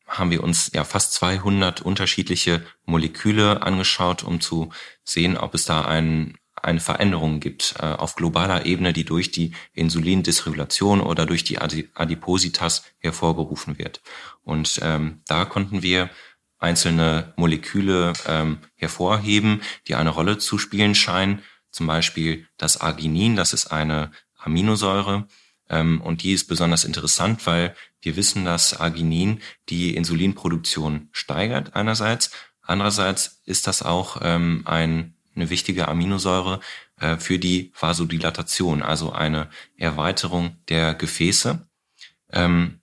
[0.09, 4.71] haben wir uns ja fast 200 unterschiedliche Moleküle angeschaut, um zu
[5.03, 9.53] sehen, ob es da ein, eine Veränderung gibt äh, auf globaler Ebene, die durch die
[9.73, 14.01] Insulindysregulation oder durch die Adipositas hervorgerufen wird.
[14.41, 16.09] Und ähm, da konnten wir
[16.59, 21.41] einzelne Moleküle ähm, hervorheben, die eine Rolle zu spielen scheinen.
[21.71, 25.27] Zum Beispiel das Arginin, das ist eine Aminosäure.
[25.69, 32.31] Ähm, und die ist besonders interessant, weil wir wissen, dass Arginin die Insulinproduktion steigert einerseits.
[32.61, 36.59] Andererseits ist das auch ähm, ein, eine wichtige Aminosäure
[36.99, 41.67] äh, für die Vasodilatation, also eine Erweiterung der Gefäße.
[42.31, 42.78] Ähm,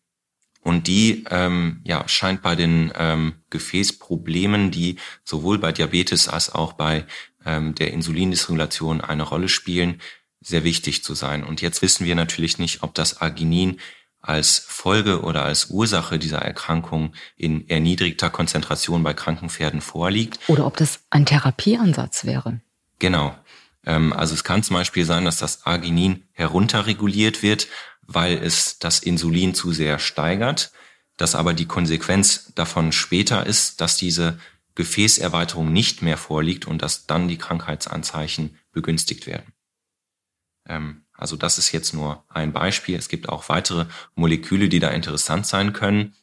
[0.66, 6.72] und die ähm, ja, scheint bei den ähm, Gefäßproblemen, die sowohl bei Diabetes als auch
[6.72, 7.06] bei
[7.44, 10.00] ähm, der Insulindysregulation eine Rolle spielen,
[10.40, 11.44] sehr wichtig zu sein.
[11.44, 13.78] Und jetzt wissen wir natürlich nicht, ob das Arginin
[14.20, 20.40] als Folge oder als Ursache dieser Erkrankung in erniedrigter Konzentration bei kranken Pferden vorliegt.
[20.48, 22.60] Oder ob das ein Therapieansatz wäre.
[22.98, 23.36] Genau.
[23.84, 27.68] Ähm, also es kann zum Beispiel sein, dass das Arginin herunterreguliert wird,
[28.06, 30.72] weil es das Insulin zu sehr steigert,
[31.16, 34.38] dass aber die Konsequenz davon später ist, dass diese
[34.74, 39.52] Gefäßerweiterung nicht mehr vorliegt und dass dann die Krankheitsanzeichen begünstigt werden.
[40.68, 42.96] Ähm, also das ist jetzt nur ein Beispiel.
[42.96, 46.14] Es gibt auch weitere Moleküle, die da interessant sein können.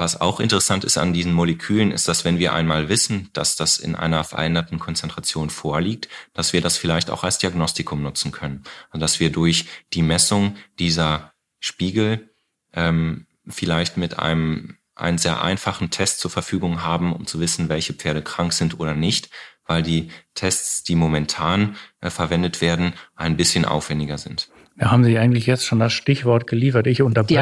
[0.00, 3.78] Was auch interessant ist an diesen Molekülen, ist, dass wenn wir einmal wissen, dass das
[3.78, 8.62] in einer veränderten Konzentration vorliegt, dass wir das vielleicht auch als Diagnostikum nutzen können.
[8.88, 12.30] Also dass wir durch die Messung dieser Spiegel
[12.72, 17.92] ähm, vielleicht mit einem einen sehr einfachen Test zur Verfügung haben, um zu wissen, welche
[17.92, 19.28] Pferde krank sind oder nicht,
[19.66, 24.48] weil die Tests, die momentan äh, verwendet werden, ein bisschen aufwendiger sind.
[24.80, 26.86] Da haben Sie eigentlich jetzt schon das Stichwort geliefert.
[26.86, 27.38] Ich unterbreche mal.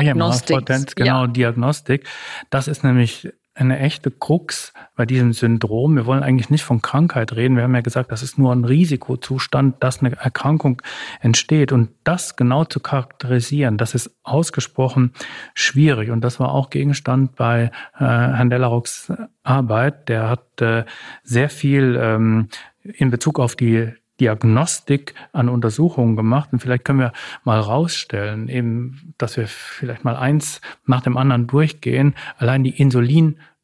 [0.96, 1.27] Genau, Ja.
[1.29, 2.05] Diagnostik.
[2.51, 5.94] Das ist nämlich eine echte Krux bei diesem Syndrom.
[5.94, 7.55] Wir wollen eigentlich nicht von Krankheit reden.
[7.55, 10.83] Wir haben ja gesagt, das ist nur ein Risikozustand, dass eine Erkrankung
[11.20, 11.70] entsteht.
[11.70, 15.12] Und das genau zu charakterisieren, das ist ausgesprochen
[15.55, 16.11] schwierig.
[16.11, 19.12] Und das war auch Gegenstand bei äh, Herrn Dellarocks
[19.44, 20.09] Arbeit.
[20.09, 20.85] Der hat äh,
[21.22, 22.48] sehr viel ähm,
[22.83, 26.50] in Bezug auf die Diagnostik an Untersuchungen gemacht.
[26.52, 27.12] Und vielleicht können wir
[27.44, 32.14] mal rausstellen, eben, dass wir vielleicht mal eins nach dem anderen durchgehen.
[32.38, 32.78] Allein die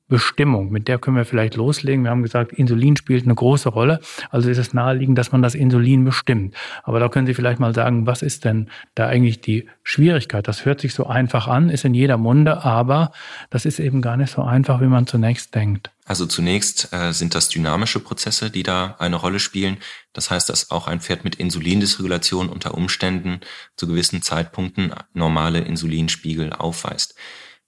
[0.09, 2.05] Insulinbestimmung, mit der können wir vielleicht loslegen.
[2.05, 4.01] Wir haben gesagt, Insulin spielt eine große Rolle.
[4.31, 6.55] Also ist es naheliegend, dass man das Insulin bestimmt.
[6.83, 10.47] Aber da können Sie vielleicht mal sagen, was ist denn da eigentlich die Schwierigkeit?
[10.47, 13.13] Das hört sich so einfach an, ist in jeder Munde, aber
[13.51, 15.91] das ist eben gar nicht so einfach, wie man zunächst denkt.
[16.07, 19.79] Also zunächst äh, sind das dynamische Prozesse, die da eine Rolle spielen.
[20.13, 23.41] Das heißt, dass auch ein Pferd mit Insulindysregulation unter Umständen
[23.77, 27.15] zu gewissen Zeitpunkten normale Insulinspiegel aufweist.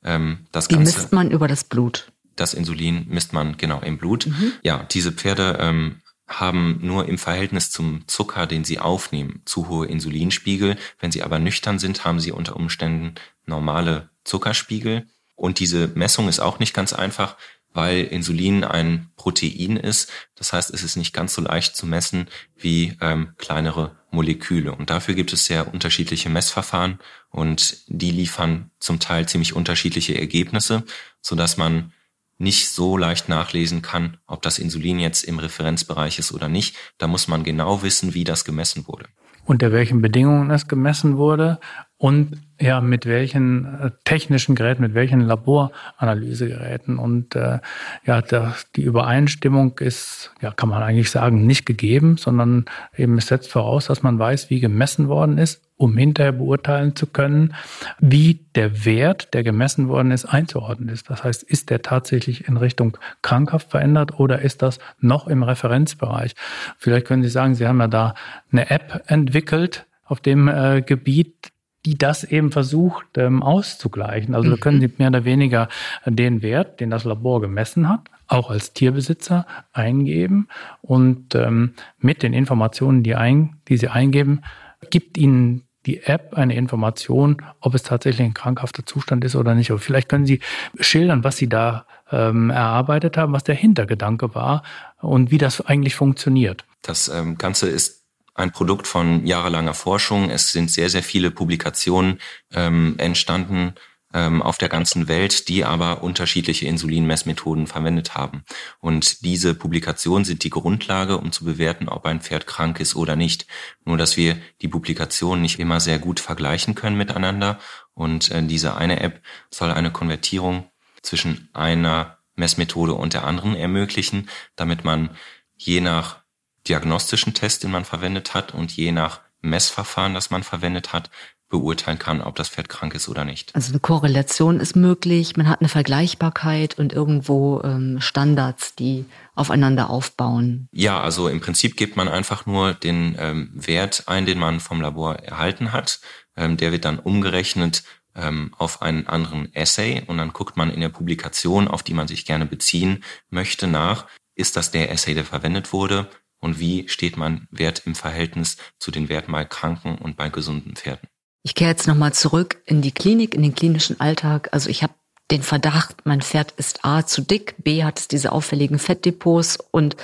[0.05, 2.13] Ähm, das Die Ganze, misst man über das Blut.
[2.37, 4.29] Das Insulin misst man genau im Blut.
[4.63, 9.87] Ja, diese Pferde ähm, haben nur im Verhältnis zum Zucker, den sie aufnehmen, zu hohe
[9.87, 10.77] Insulinspiegel.
[10.99, 13.15] Wenn sie aber nüchtern sind, haben sie unter Umständen
[13.47, 15.07] normale Zuckerspiegel.
[15.37, 17.37] Und diese Messung ist auch nicht ganz einfach,
[17.73, 20.11] weil Insulin ein Protein ist.
[20.35, 24.75] Das heißt, es ist nicht ganz so leicht zu messen wie ähm, kleinere Moleküle.
[24.75, 26.99] Und dafür gibt es sehr unterschiedliche Messverfahren
[27.31, 30.85] und die liefern zum Teil ziemlich unterschiedliche Ergebnisse,
[31.21, 31.93] sodass man
[32.39, 36.77] nicht so leicht nachlesen kann, ob das Insulin jetzt im Referenzbereich ist oder nicht.
[36.99, 39.07] Da muss man genau wissen, wie das gemessen wurde.
[39.45, 41.61] unter welchen Bedingungen es gemessen wurde
[41.99, 46.99] und ja, mit welchen äh, technischen Geräten, mit welchen Laboranalysegeräten.
[46.99, 47.59] Und äh,
[48.05, 53.27] ja, da, die Übereinstimmung ist, ja, kann man eigentlich sagen, nicht gegeben, sondern eben es
[53.27, 57.55] setzt voraus, dass man weiß, wie gemessen worden ist, um hinterher beurteilen zu können,
[57.99, 61.09] wie der Wert, der gemessen worden ist, einzuordnen ist.
[61.11, 66.35] Das heißt, ist der tatsächlich in Richtung krankhaft verändert oder ist das noch im Referenzbereich?
[66.79, 68.15] Vielleicht können Sie sagen, Sie haben ja da
[68.51, 71.53] eine App entwickelt auf dem äh, Gebiet,
[71.87, 74.35] die das eben versucht ähm, auszugleichen.
[74.35, 75.69] Also da können Sie mehr oder weniger
[76.05, 80.49] den Wert, den das Labor gemessen hat, auch als Tierbesitzer eingeben
[80.83, 84.43] und ähm, mit den Informationen, die, ein, die Sie eingeben,
[84.91, 89.71] gibt Ihnen die App eine Information, ob es tatsächlich ein krankhafter Zustand ist oder nicht.
[89.71, 90.41] Aber vielleicht können Sie
[90.81, 94.65] schildern, was Sie da ähm, erarbeitet haben, was der Hintergedanke war
[95.01, 96.65] und wie das eigentlich funktioniert.
[96.83, 98.06] Das ähm, Ganze ist
[98.37, 100.31] ein Produkt von jahrelanger Forschung.
[100.31, 102.21] Es sind sehr, sehr viele Publikationen
[102.53, 103.75] ähm, entstanden
[104.13, 108.45] ähm, auf der ganzen Welt, die aber unterschiedliche Insulinmessmethoden verwendet haben.
[108.79, 113.17] Und diese Publikationen sind die Grundlage, um zu bewerten, ob ein Pferd krank ist oder
[113.17, 113.47] nicht.
[113.85, 117.59] Nur, dass wir die Publikationen nicht immer sehr gut vergleichen können miteinander.
[117.95, 120.71] Und äh, diese eine App soll eine Konvertierung
[121.03, 125.11] zwischen einer Messmethode und der anderen ermöglichen, damit man
[125.57, 126.26] je nach
[126.69, 131.11] diagnostischen Test, den man verwendet hat und je nach Messverfahren, das man verwendet hat,
[131.49, 133.55] beurteilen kann, ob das Pferd krank ist oder nicht.
[133.55, 139.89] Also eine Korrelation ist möglich, man hat eine Vergleichbarkeit und irgendwo ähm, Standards, die aufeinander
[139.89, 140.69] aufbauen.
[140.73, 144.81] Ja, also im Prinzip gibt man einfach nur den ähm, Wert ein, den man vom
[144.81, 146.01] Labor erhalten hat.
[146.37, 147.85] Ähm, der wird dann umgerechnet
[148.17, 152.09] ähm, auf einen anderen Essay und dann guckt man in der Publikation, auf die man
[152.09, 156.09] sich gerne beziehen möchte, nach, ist das der Essay, der verwendet wurde
[156.41, 160.77] und wie steht mein Wert im Verhältnis zu den Werten bei kranken und bei gesunden
[160.77, 161.09] Pferden.
[161.43, 164.49] Ich kehre jetzt nochmal zurück in die Klinik, in den klinischen Alltag.
[164.53, 164.95] Also ich habe
[165.31, 169.97] den Verdacht, mein Pferd ist A zu dick, B hat es diese auffälligen Fettdepots und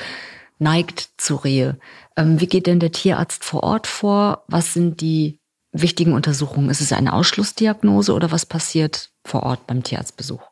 [0.59, 1.79] neigt zu Rehe.
[2.17, 4.45] Ähm, wie geht denn der Tierarzt vor Ort vor?
[4.49, 5.41] Was sind die
[5.73, 6.71] wichtigen Untersuchungen?
[6.71, 10.52] Ist es eine Ausschlussdiagnose oder was passiert vor Ort beim Tierarztbesuch?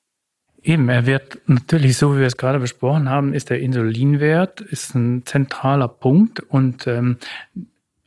[0.63, 4.95] Eben, er wird natürlich, so wie wir es gerade besprochen haben, ist der Insulinwert ist
[4.95, 7.17] ein zentraler Punkt und ähm,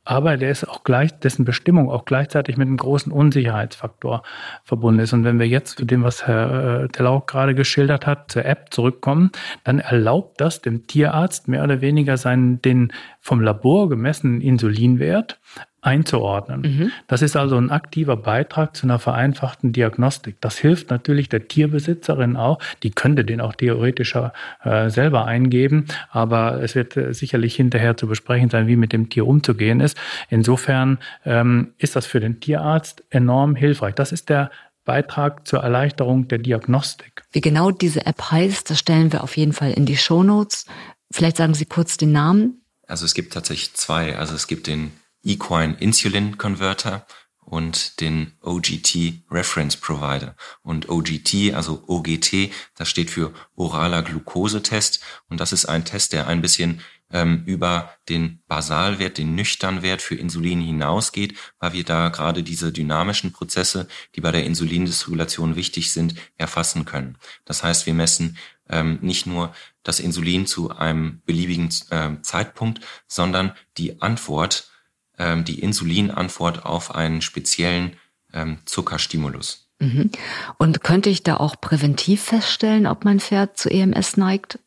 [0.05, 4.23] aber der ist auch gleich, dessen Bestimmung auch gleichzeitig mit einem großen Unsicherheitsfaktor
[4.63, 5.13] verbunden ist.
[5.13, 9.31] Und wenn wir jetzt zu dem, was Herr Delauch gerade geschildert hat, zur App zurückkommen,
[9.63, 15.39] dann erlaubt das dem Tierarzt mehr oder weniger seinen, den vom Labor gemessenen Insulinwert
[15.83, 16.61] einzuordnen.
[16.61, 16.91] Mhm.
[17.07, 20.37] Das ist also ein aktiver Beitrag zu einer vereinfachten Diagnostik.
[20.39, 22.59] Das hilft natürlich der Tierbesitzerin auch.
[22.83, 28.07] Die könnte den auch theoretisch äh, selber eingeben, aber es wird äh, sicherlich hinterher zu
[28.07, 29.97] besprechen sein, wie mit dem Tier umzugehen ist.
[30.29, 33.95] Insofern ähm, ist das für den Tierarzt enorm hilfreich.
[33.95, 34.51] Das ist der
[34.85, 37.23] Beitrag zur Erleichterung der Diagnostik.
[37.31, 40.65] Wie genau diese App heißt, das stellen wir auf jeden Fall in die Show Notes.
[41.11, 42.61] Vielleicht sagen Sie kurz den Namen.
[42.87, 44.17] Also es gibt tatsächlich zwei.
[44.17, 44.91] Also es gibt den
[45.23, 47.05] Equine Insulin Converter
[47.45, 50.36] und den OGT Reference Provider.
[50.62, 55.03] Und OGT, also OGT, das steht für oraler Glukosetest.
[55.29, 56.81] Und das ist ein Test, der ein bisschen
[57.12, 63.31] ähm, über den Basalwert, den Nüchternwert für Insulin hinausgeht, weil wir da gerade diese dynamischen
[63.31, 67.17] Prozesse, die bei der Insulindisregulation wichtig sind, erfassen können.
[67.45, 68.38] Das heißt, wir messen
[68.69, 74.72] ähm, nicht nur das Insulin zu einem beliebigen äh, Zeitpunkt, sondern die Antwort
[75.17, 77.95] ähm, die Insulinantwort auf einen speziellen
[78.34, 79.69] ähm, Zuckerstimulus.
[79.80, 80.12] Mhm.
[80.58, 84.60] Und könnte ich da auch präventiv feststellen, ob mein Pferd zu EMS neigt?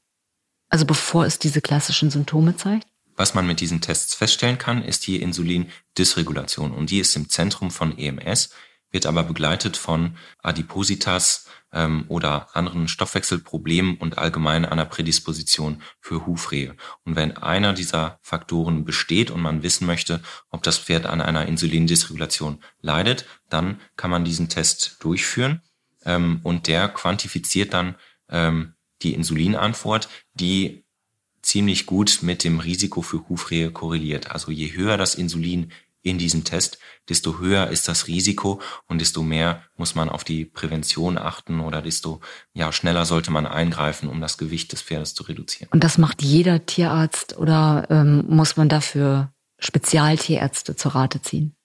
[0.68, 2.86] Also bevor es diese klassischen Symptome zeigt?
[3.16, 7.70] Was man mit diesen Tests feststellen kann, ist die Insulindysregulation und die ist im Zentrum
[7.70, 8.50] von EMS,
[8.90, 16.74] wird aber begleitet von Adipositas, ähm, oder anderen Stoffwechselproblemen und allgemein einer Prädisposition für Hufrehe.
[17.04, 21.46] Und wenn einer dieser Faktoren besteht und man wissen möchte, ob das Pferd an einer
[21.46, 25.60] Insulindysregulation leidet, dann kann man diesen Test durchführen
[26.04, 27.96] ähm, und der quantifiziert dann
[28.30, 30.84] ähm, die Insulinantwort, die
[31.42, 34.32] ziemlich gut mit dem Risiko für Hufrehe korreliert.
[34.32, 35.70] Also je höher das Insulin
[36.06, 40.44] in diesem Test, desto höher ist das Risiko und desto mehr muss man auf die
[40.44, 42.20] Prävention achten oder desto
[42.54, 45.68] ja, schneller sollte man eingreifen, um das Gewicht des Pferdes zu reduzieren.
[45.72, 51.56] Und das macht jeder Tierarzt oder ähm, muss man dafür Spezialtierärzte zur Rate ziehen?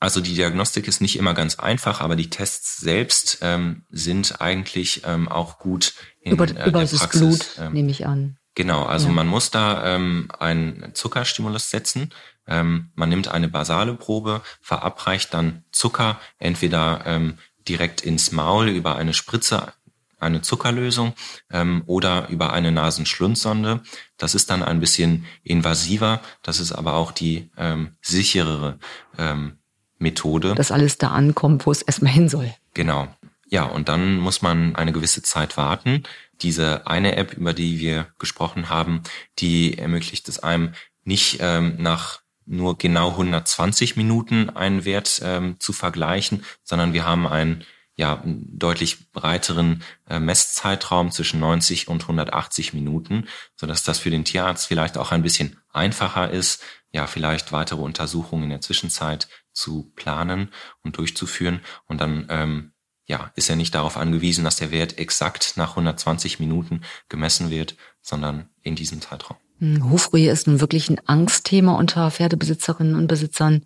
[0.00, 5.02] Also die Diagnostik ist nicht immer ganz einfach, aber die Tests selbst ähm, sind eigentlich
[5.06, 7.20] ähm, auch gut in über, äh, über das Praxis.
[7.20, 8.36] Blut, ähm, nehme ich an.
[8.54, 9.14] Genau, also ja.
[9.14, 12.10] man muss da ähm, einen Zuckerstimulus setzen.
[12.48, 18.96] Ähm, man nimmt eine basale Probe, verabreicht dann Zucker, entweder ähm, direkt ins Maul über
[18.96, 19.72] eine Spritze,
[20.18, 21.12] eine Zuckerlösung
[21.50, 23.82] ähm, oder über eine Nasenschlundsonde.
[24.16, 28.78] Das ist dann ein bisschen invasiver, das ist aber auch die ähm, sicherere
[29.16, 29.58] ähm,
[29.98, 30.54] Methode.
[30.54, 32.52] Dass alles da ankommt, wo es erstmal hin soll.
[32.74, 33.08] Genau.
[33.50, 36.02] Ja, und dann muss man eine gewisse Zeit warten.
[36.42, 39.02] Diese eine App, über die wir gesprochen haben,
[39.38, 45.72] die ermöglicht es einem nicht ähm, nach nur genau 120 Minuten einen Wert ähm, zu
[45.72, 53.26] vergleichen, sondern wir haben einen ja, deutlich breiteren äh, Messzeitraum zwischen 90 und 180 Minuten,
[53.56, 57.80] so dass das für den Tierarzt vielleicht auch ein bisschen einfacher ist, ja, vielleicht weitere
[57.80, 60.50] Untersuchungen in der Zwischenzeit zu planen
[60.82, 62.72] und durchzuführen und dann ähm,
[63.06, 67.76] ja, ist er nicht darauf angewiesen, dass der Wert exakt nach 120 Minuten gemessen wird,
[68.00, 69.38] sondern in diesem Zeitraum.
[69.60, 73.64] Hm, Hufrehe ist nun wirklich ein Angstthema unter Pferdebesitzerinnen und Besitzern.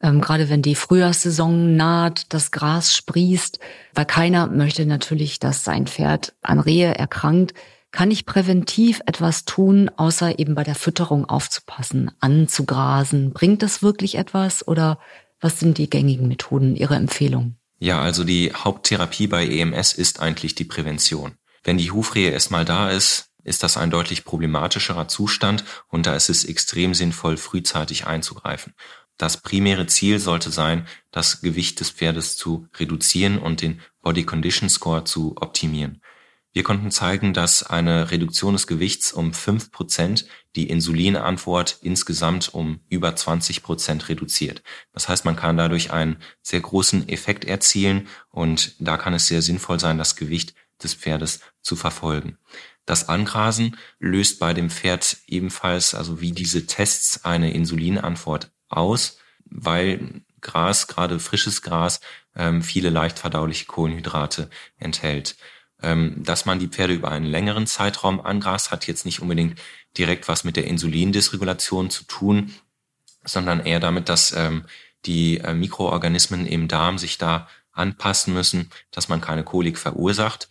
[0.00, 3.58] Ähm, gerade wenn die Frühjahrssaison naht, das Gras sprießt,
[3.94, 7.54] weil keiner möchte natürlich, dass sein Pferd an Rehe erkrankt.
[7.90, 13.32] Kann ich präventiv etwas tun, außer eben bei der Fütterung aufzupassen, anzugrasen?
[13.32, 14.98] Bringt das wirklich etwas oder
[15.40, 17.56] was sind die gängigen Methoden, Ihre Empfehlung?
[17.78, 21.34] Ja, also die Haupttherapie bei EMS ist eigentlich die Prävention.
[21.64, 26.28] Wenn die Hufrehe erstmal da ist, ist das ein deutlich problematischerer Zustand und da ist
[26.28, 28.74] es extrem sinnvoll, frühzeitig einzugreifen.
[29.16, 34.68] Das primäre Ziel sollte sein, das Gewicht des Pferdes zu reduzieren und den Body Condition
[34.68, 36.00] Score zu optimieren.
[36.52, 42.80] Wir konnten zeigen, dass eine Reduktion des Gewichts um fünf Prozent die Insulinantwort insgesamt um
[42.88, 44.62] über 20 Prozent reduziert.
[44.92, 49.42] Das heißt, man kann dadurch einen sehr großen Effekt erzielen und da kann es sehr
[49.42, 52.38] sinnvoll sein, das Gewicht des Pferdes zu verfolgen.
[52.88, 60.22] Das Angrasen löst bei dem Pferd ebenfalls, also wie diese Tests, eine Insulinantwort aus, weil
[60.40, 62.00] Gras, gerade frisches Gras,
[62.34, 64.48] ähm, viele leicht verdauliche Kohlenhydrate
[64.78, 65.36] enthält.
[65.82, 69.60] Ähm, dass man die Pferde über einen längeren Zeitraum angrast, hat jetzt nicht unbedingt
[69.98, 72.54] direkt was mit der Insulindysregulation zu tun,
[73.22, 74.64] sondern eher damit, dass ähm,
[75.04, 80.48] die äh, Mikroorganismen im Darm sich da anpassen müssen, dass man keine Kolik verursacht.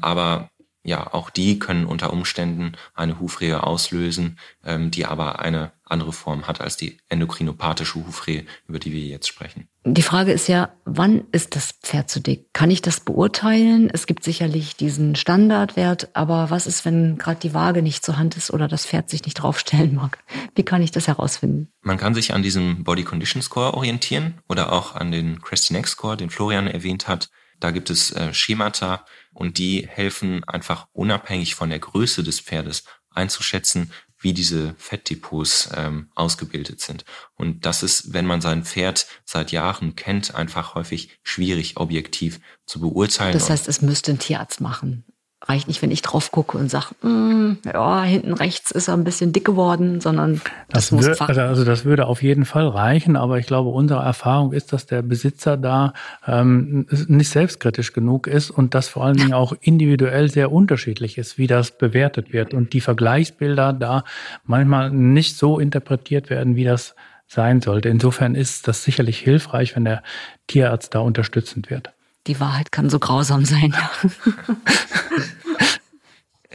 [0.00, 0.50] Aber
[0.86, 6.46] ja, auch die können unter Umständen eine Hufrehe auslösen, ähm, die aber eine andere Form
[6.46, 9.68] hat als die endokrinopathische Hufrehe, über die wir jetzt sprechen.
[9.84, 12.52] Die Frage ist ja, wann ist das Pferd zu dick?
[12.52, 13.90] Kann ich das beurteilen?
[13.92, 18.36] Es gibt sicherlich diesen Standardwert, aber was ist, wenn gerade die Waage nicht zur Hand
[18.36, 20.18] ist oder das Pferd sich nicht draufstellen mag?
[20.54, 21.68] Wie kann ich das herausfinden?
[21.82, 25.88] Man kann sich an diesem Body Condition Score orientieren oder auch an den Cresty Neck
[25.88, 27.28] Score, den Florian erwähnt hat.
[27.60, 32.84] Da gibt es äh, Schemata und die helfen einfach unabhängig von der Größe des Pferdes
[33.10, 37.04] einzuschätzen, wie diese Fettdepots ähm, ausgebildet sind.
[37.34, 42.80] Und das ist, wenn man sein Pferd seit Jahren kennt, einfach häufig schwierig objektiv zu
[42.80, 43.34] beurteilen.
[43.34, 45.04] Das heißt, es müsste ein Tierarzt machen
[45.48, 49.04] reicht nicht, wenn ich drauf gucke und sage, mm, ja, hinten rechts ist er ein
[49.04, 53.16] bisschen dick geworden, sondern das, das muss wür, also, das würde auf jeden Fall reichen,
[53.16, 55.92] aber ich glaube, unsere Erfahrung ist, dass der Besitzer da
[56.26, 61.38] ähm, nicht selbstkritisch genug ist und das vor allen Dingen auch individuell sehr unterschiedlich ist,
[61.38, 64.04] wie das bewertet wird und die Vergleichsbilder da
[64.44, 66.96] manchmal nicht so interpretiert werden, wie das
[67.28, 67.88] sein sollte.
[67.88, 70.02] Insofern ist das sicherlich hilfreich, wenn der
[70.46, 71.92] Tierarzt da unterstützend wird.
[72.26, 73.90] Die Wahrheit kann so grausam sein, ja.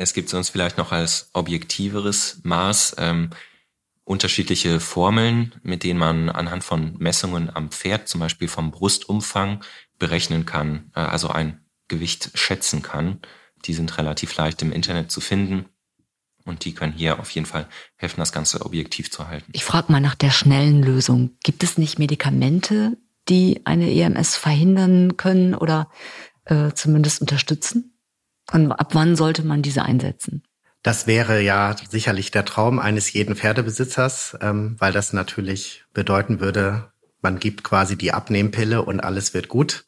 [0.01, 3.29] es gibt uns vielleicht noch als objektiveres Maß ähm,
[4.03, 9.63] unterschiedliche Formeln, mit denen man anhand von Messungen am Pferd, zum Beispiel vom Brustumfang,
[9.99, 13.19] berechnen kann, äh, also ein Gewicht schätzen kann.
[13.65, 15.65] Die sind relativ leicht im Internet zu finden.
[16.45, 19.51] Und die können hier auf jeden Fall helfen, das Ganze objektiv zu halten.
[19.53, 21.37] Ich frage mal nach der schnellen Lösung.
[21.43, 22.97] Gibt es nicht Medikamente,
[23.29, 25.91] die eine EMS verhindern können oder
[26.45, 27.90] äh, zumindest unterstützen?
[28.51, 30.43] Und ab wann sollte man diese einsetzen?
[30.83, 36.91] Das wäre ja sicherlich der Traum eines jeden Pferdebesitzers, ähm, weil das natürlich bedeuten würde,
[37.21, 39.85] man gibt quasi die Abnehmpille und alles wird gut.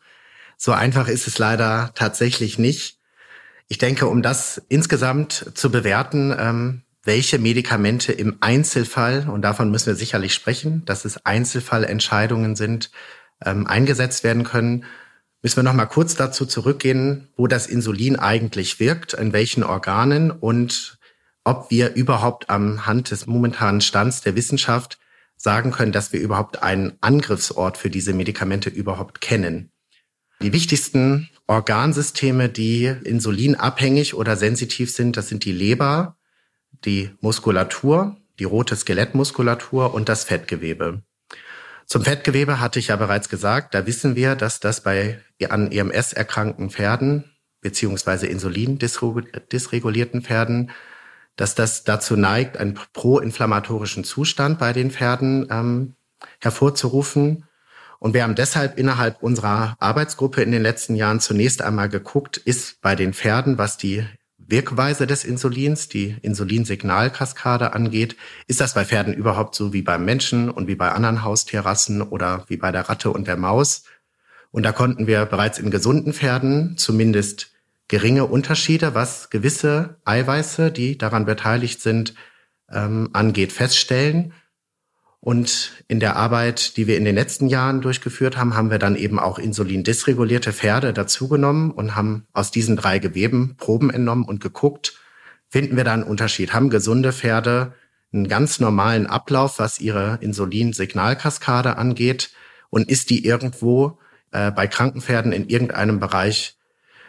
[0.56, 3.00] So einfach ist es leider tatsächlich nicht.
[3.68, 9.88] Ich denke, um das insgesamt zu bewerten, ähm, welche Medikamente im Einzelfall, und davon müssen
[9.88, 12.92] wir sicherlich sprechen, dass es Einzelfallentscheidungen sind,
[13.44, 14.86] ähm, eingesetzt werden können,
[15.44, 20.32] müssen wir noch mal kurz dazu zurückgehen, wo das Insulin eigentlich wirkt, in welchen Organen
[20.32, 20.98] und
[21.44, 24.98] ob wir überhaupt am Hand des momentanen Stands der Wissenschaft
[25.36, 29.72] sagen können, dass wir überhaupt einen Angriffsort für diese Medikamente überhaupt kennen.
[30.42, 36.16] Die wichtigsten Organsysteme, die insulinabhängig oder sensitiv sind, das sind die Leber,
[36.86, 41.04] die Muskulatur, die rote Skelettmuskulatur und das Fettgewebe.
[41.94, 46.12] Zum Fettgewebe hatte ich ja bereits gesagt, da wissen wir, dass das bei an EMS
[46.12, 47.26] erkrankten Pferden
[47.62, 50.72] beziehungsweise Insulin dysregulierten Pferden,
[51.36, 55.94] dass das dazu neigt, einen proinflammatorischen Zustand bei den Pferden ähm,
[56.42, 57.46] hervorzurufen.
[58.00, 62.82] Und wir haben deshalb innerhalb unserer Arbeitsgruppe in den letzten Jahren zunächst einmal geguckt, ist
[62.82, 64.04] bei den Pferden, was die
[64.48, 68.16] Wirkweise des Insulins, die Insulinsignalkaskade angeht,
[68.48, 72.46] ist das bei Pferden überhaupt so wie beim Menschen und wie bei anderen Haustierrassen oder
[72.48, 73.84] wie bei der Ratte und der Maus?
[74.52, 77.52] Und da konnten wir bereits in gesunden Pferden zumindest
[77.88, 82.14] geringe Unterschiede, was gewisse Eiweiße, die daran beteiligt sind,
[82.72, 84.34] ähm, angeht, feststellen.
[85.24, 88.98] Und in der Arbeit, die wir in den letzten Jahren durchgeführt haben, haben wir dann
[88.98, 95.00] eben auch insulindisregulierte Pferde dazugenommen und haben aus diesen drei Geweben Proben entnommen und geguckt,
[95.48, 96.54] finden wir da einen Unterschied?
[96.54, 97.72] Haben gesunde Pferde
[98.12, 102.32] einen ganz normalen Ablauf, was ihre Insulinsignalkaskade angeht?
[102.70, 104.00] Und ist die irgendwo
[104.32, 106.58] äh, bei kranken Pferden in irgendeinem Bereich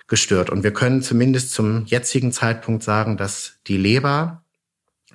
[0.06, 0.50] gestört?
[0.50, 4.44] Und wir können zumindest zum jetzigen Zeitpunkt sagen, dass die Leber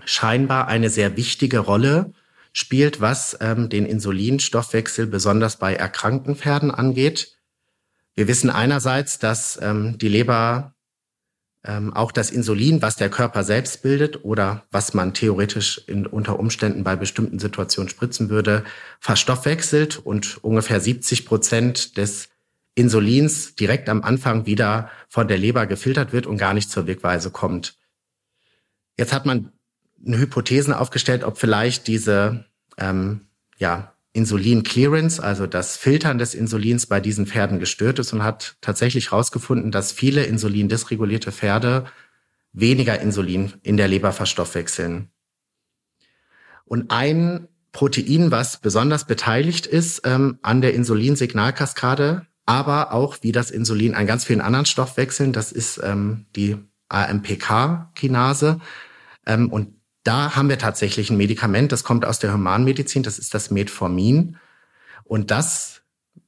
[0.03, 2.11] scheinbar eine sehr wichtige Rolle
[2.60, 7.38] spielt, was ähm, den Insulinstoffwechsel besonders bei erkrankten Pferden angeht.
[8.16, 10.76] Wir wissen einerseits, dass ähm, die Leber
[11.64, 16.39] ähm, auch das Insulin, was der Körper selbst bildet oder was man theoretisch in, unter
[16.39, 18.64] Umständen bei bestimmten Situationen spritzen würde,
[18.99, 22.30] verstoffwechselt und ungefähr 70 Prozent des
[22.76, 27.30] Insulins direkt am Anfang wieder von der Leber gefiltert wird und gar nicht zur Wirkweise
[27.32, 27.78] kommt.
[28.97, 29.51] Jetzt hat man
[30.05, 32.45] eine Hypothesen aufgestellt, ob vielleicht diese
[32.80, 33.21] ähm,
[33.57, 39.11] ja, Insulin-Clearance, also das Filtern des Insulins bei diesen Pferden gestört ist und hat tatsächlich
[39.11, 41.86] herausgefunden, dass viele insulindisregulierte Pferde
[42.51, 45.09] weniger Insulin in der Leber verstoffwechseln.
[46.65, 53.51] Und ein Protein, was besonders beteiligt ist ähm, an der Insulinsignalkaskade, aber auch wie das
[53.51, 56.57] Insulin an ganz vielen anderen Stoffwechseln, das ist ähm, die
[56.89, 58.59] AMPK-Kinase.
[59.27, 59.78] Ähm, und
[60.10, 64.38] da haben wir tatsächlich ein Medikament, das kommt aus der Humanmedizin, das ist das Metformin.
[65.03, 65.82] Und das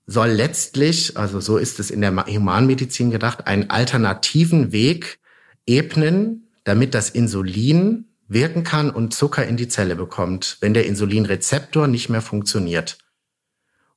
[0.06, 5.18] soll letztlich, also so ist es in der Humanmedizin gedacht, einen alternativen Weg
[5.66, 11.88] ebnen, damit das Insulin wirken kann und Zucker in die Zelle bekommt, wenn der Insulinrezeptor
[11.88, 13.00] nicht mehr funktioniert.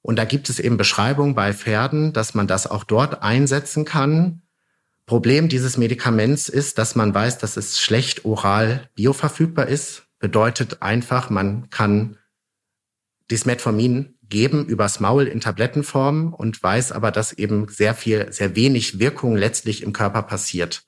[0.01, 4.41] Und da gibt es eben Beschreibungen bei Pferden, dass man das auch dort einsetzen kann,
[5.07, 10.05] Problem dieses Medikaments ist, dass man weiß, dass es schlecht oral bioverfügbar ist.
[10.19, 12.17] Bedeutet einfach, man kann
[13.29, 18.57] das Metformin geben übers Maul in Tablettenform und weiß aber, dass eben sehr viel, sehr
[18.57, 20.85] wenig Wirkung letztlich im Körper passiert.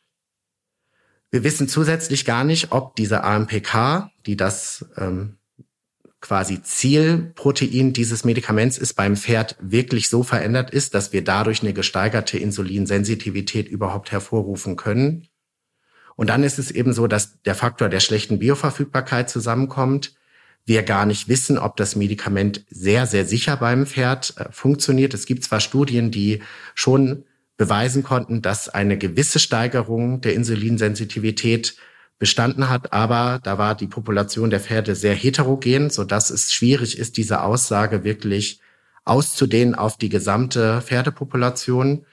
[1.31, 5.37] Wir wissen zusätzlich gar nicht, ob diese AMPK, die das ähm,
[6.27, 11.73] quasi Zielprotein dieses Medikaments ist beim Pferd wirklich so verändert ist, dass wir dadurch eine
[11.73, 15.29] gesteigerte Insulinsensitivität überhaupt hervorrufen können.
[16.17, 20.15] Und dann ist es eben so, dass der Faktor der schlechten Bioverfügbarkeit zusammenkommt.
[20.65, 25.15] Wir gar nicht wissen, ob das Medikament sehr, sehr sicher beim Pferd äh, funktioniert.
[25.15, 26.43] Es gibt zwar Studien, die
[26.75, 27.25] schon
[27.57, 31.77] beweisen konnten, dass eine gewisse Steigerung der Insulinsensitivität
[32.19, 36.99] bestanden hat, aber da war die Population der Pferde sehr heterogen, so dass es schwierig
[36.99, 38.61] ist, diese Aussage wirklich
[39.05, 42.07] auszudehnen auf die gesamte Pferdepopulation.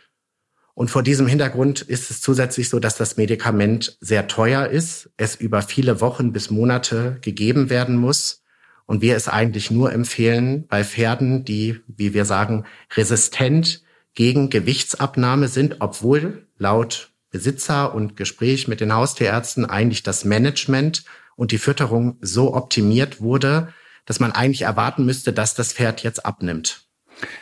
[0.75, 5.35] Und vor diesem Hintergrund ist es zusätzlich so, dass das Medikament sehr teuer ist, es
[5.35, 8.43] über viele Wochen bis Monate gegeben werden muss
[8.85, 13.83] und wir es eigentlich nur empfehlen bei Pferden, die, wie wir sagen, resistent
[14.15, 21.03] gegen Gewichtsabnahme sind, obwohl laut Besitzer und Gespräch mit den Haustierärzten eigentlich das Management
[21.35, 23.73] und die Fütterung so optimiert wurde,
[24.05, 26.85] dass man eigentlich erwarten müsste, dass das Pferd jetzt abnimmt.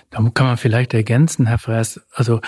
[0.10, 2.00] Da kann man vielleicht ergänzen, Herr Fress.
[2.14, 2.40] Also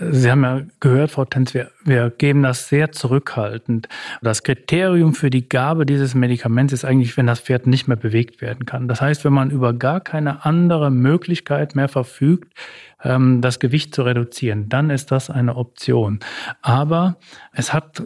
[0.00, 3.86] Sie haben ja gehört, Frau Tenz, wir, wir geben das sehr zurückhaltend.
[4.22, 8.40] Das Kriterium für die Gabe dieses Medikaments ist eigentlich, wenn das Pferd nicht mehr bewegt
[8.40, 8.88] werden kann.
[8.88, 12.54] Das heißt, wenn man über gar keine andere Möglichkeit mehr verfügt,
[13.04, 16.20] ähm, das Gewicht zu reduzieren, dann ist das eine Option.
[16.62, 17.18] Aber
[17.52, 18.02] es hat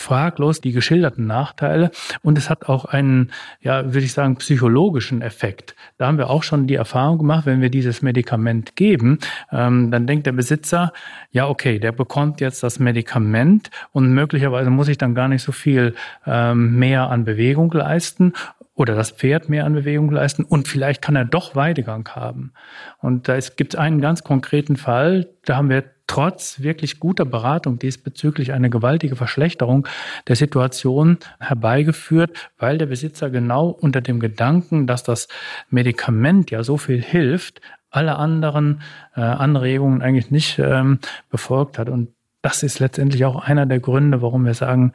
[0.00, 1.90] fraglos die geschilderten Nachteile
[2.22, 3.30] und es hat auch einen,
[3.60, 5.74] ja, würde ich sagen, psychologischen Effekt.
[5.98, 9.18] Da haben wir auch schon die Erfahrung gemacht, wenn wir dieses Medikament geben,
[9.52, 10.92] ähm, dann denkt der Besitzer,
[11.30, 15.52] ja, okay, der bekommt jetzt das Medikament und möglicherweise muss ich dann gar nicht so
[15.52, 15.94] viel
[16.26, 18.32] ähm, mehr an Bewegung leisten
[18.76, 22.52] oder das Pferd mehr an Bewegung leisten und vielleicht kann er doch Weidegang haben.
[22.98, 27.78] Und da gibt es einen ganz konkreten Fall, da haben wir trotz wirklich guter Beratung
[27.78, 29.88] diesbezüglich eine gewaltige Verschlechterung
[30.28, 35.26] der Situation herbeigeführt, weil der Besitzer genau unter dem Gedanken, dass das
[35.68, 37.60] Medikament ja so viel hilft,
[37.90, 38.82] alle anderen
[39.16, 41.00] äh, Anregungen eigentlich nicht ähm,
[41.30, 41.88] befolgt hat.
[41.88, 42.10] Und
[42.42, 44.92] das ist letztendlich auch einer der Gründe, warum wir sagen,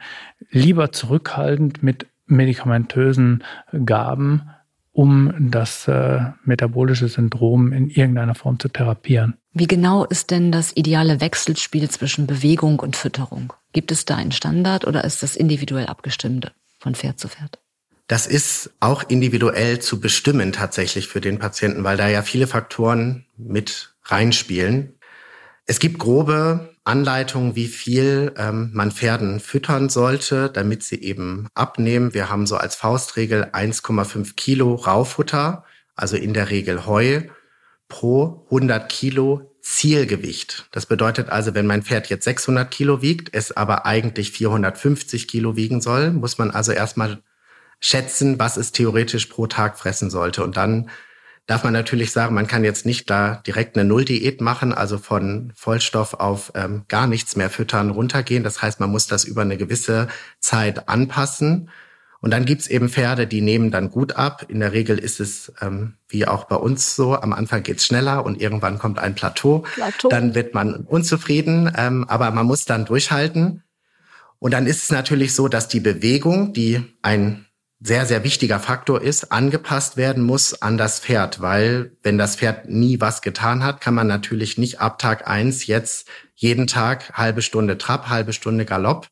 [0.50, 3.44] lieber zurückhaltend mit medikamentösen
[3.84, 4.50] Gaben,
[4.92, 9.34] um das äh, metabolische Syndrom in irgendeiner Form zu therapieren.
[9.52, 13.52] Wie genau ist denn das ideale Wechselspiel zwischen Bewegung und Fütterung?
[13.72, 17.58] Gibt es da einen Standard oder ist das individuell abgestimmt von Pferd zu Pferd?
[18.08, 23.24] Das ist auch individuell zu bestimmen tatsächlich für den Patienten, weil da ja viele Faktoren
[23.38, 24.98] mit reinspielen.
[25.64, 32.12] Es gibt grobe Anleitung, wie viel ähm, man Pferden füttern sollte, damit sie eben abnehmen.
[32.14, 35.64] Wir haben so als Faustregel 1,5 Kilo Raufutter,
[35.94, 37.22] also in der Regel Heu,
[37.88, 40.66] pro 100 Kilo Zielgewicht.
[40.72, 45.54] Das bedeutet also, wenn mein Pferd jetzt 600 Kilo wiegt, es aber eigentlich 450 Kilo
[45.54, 47.22] wiegen soll, muss man also erstmal
[47.78, 50.42] schätzen, was es theoretisch pro Tag fressen sollte.
[50.42, 50.90] Und dann
[51.46, 55.52] darf man natürlich sagen, man kann jetzt nicht da direkt eine Nulldiät machen, also von
[55.54, 58.44] Vollstoff auf ähm, gar nichts mehr füttern runtergehen.
[58.44, 61.68] Das heißt, man muss das über eine gewisse Zeit anpassen.
[62.20, 64.46] Und dann gibt's eben Pferde, die nehmen dann gut ab.
[64.48, 68.24] In der Regel ist es ähm, wie auch bei uns so, am Anfang geht's schneller
[68.24, 69.64] und irgendwann kommt ein Plateau.
[69.74, 70.08] Plateau.
[70.08, 73.64] Dann wird man unzufrieden, ähm, aber man muss dann durchhalten.
[74.38, 77.46] Und dann ist es natürlich so, dass die Bewegung, die ein
[77.84, 82.68] sehr, sehr wichtiger Faktor ist, angepasst werden muss an das Pferd, weil wenn das Pferd
[82.68, 87.42] nie was getan hat, kann man natürlich nicht ab Tag eins jetzt jeden Tag halbe
[87.42, 89.08] Stunde Trab, halbe Stunde Galopp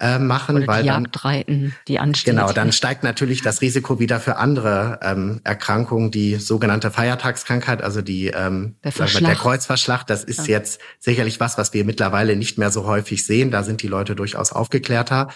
[0.00, 2.36] äh, machen, Oder weil die dann Jagdreiten, die anstehen.
[2.36, 8.02] Genau, dann steigt natürlich das Risiko wieder für andere ähm, Erkrankungen, die sogenannte Feiertagskrankheit, also
[8.02, 10.04] die ähm, der, der Kreuzverschlag.
[10.06, 10.56] Das ist ja.
[10.56, 13.50] jetzt sicherlich was, was wir mittlerweile nicht mehr so häufig sehen.
[13.50, 15.28] Da sind die Leute durchaus aufgeklärter.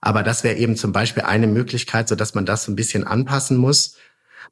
[0.00, 3.56] Aber das wäre eben zum Beispiel eine Möglichkeit, so dass man das ein bisschen anpassen
[3.56, 3.96] muss.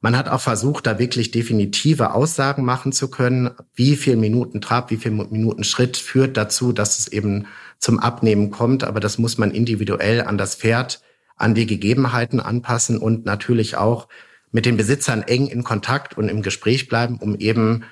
[0.01, 4.91] Man hat auch versucht, da wirklich definitive Aussagen machen zu können, wie viel Minuten Trab,
[4.91, 7.47] wie viel Minuten Schritt führt dazu, dass es eben
[7.79, 8.83] zum Abnehmen kommt.
[8.83, 11.01] Aber das muss man individuell an das Pferd,
[11.35, 14.07] an die Gegebenheiten anpassen und natürlich auch
[14.51, 17.83] mit den Besitzern eng in Kontakt und im Gespräch bleiben, um eben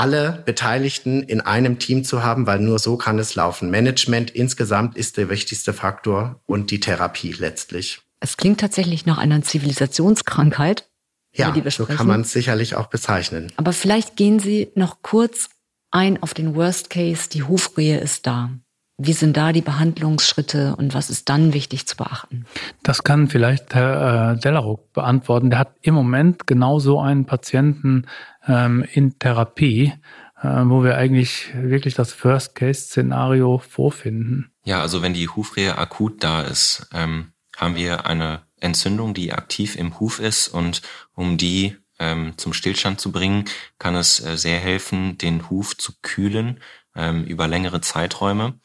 [0.00, 3.70] alle Beteiligten in einem Team zu haben, weil nur so kann es laufen.
[3.70, 8.00] Management insgesamt ist der wichtigste Faktor und die Therapie letztlich.
[8.18, 10.88] Es klingt tatsächlich nach einer Zivilisationskrankheit.
[11.34, 13.52] Ja, so kann man es sicherlich auch bezeichnen.
[13.56, 15.50] Aber vielleicht gehen Sie noch kurz
[15.90, 17.28] ein auf den Worst Case.
[17.28, 18.50] Die Hufrehe ist da.
[19.02, 22.44] Wie sind da die Behandlungsschritte und was ist dann wichtig zu beachten?
[22.82, 25.48] Das kann vielleicht Herr äh, Delaruck beantworten.
[25.48, 28.06] Der hat im Moment genau so einen Patienten
[28.46, 29.92] ähm, in Therapie,
[30.42, 34.50] äh, wo wir eigentlich wirklich das Worst-Case-Szenario vorfinden.
[34.64, 39.76] Ja, also wenn die Hufrehe akut da ist, ähm, haben wir eine Entzündung, die aktiv
[39.76, 40.82] im Huf ist und
[41.14, 43.44] um die ähm, zum Stillstand zu bringen,
[43.78, 46.60] kann es äh, sehr helfen, den Huf zu kühlen
[46.96, 48.58] ähm, über längere Zeiträume.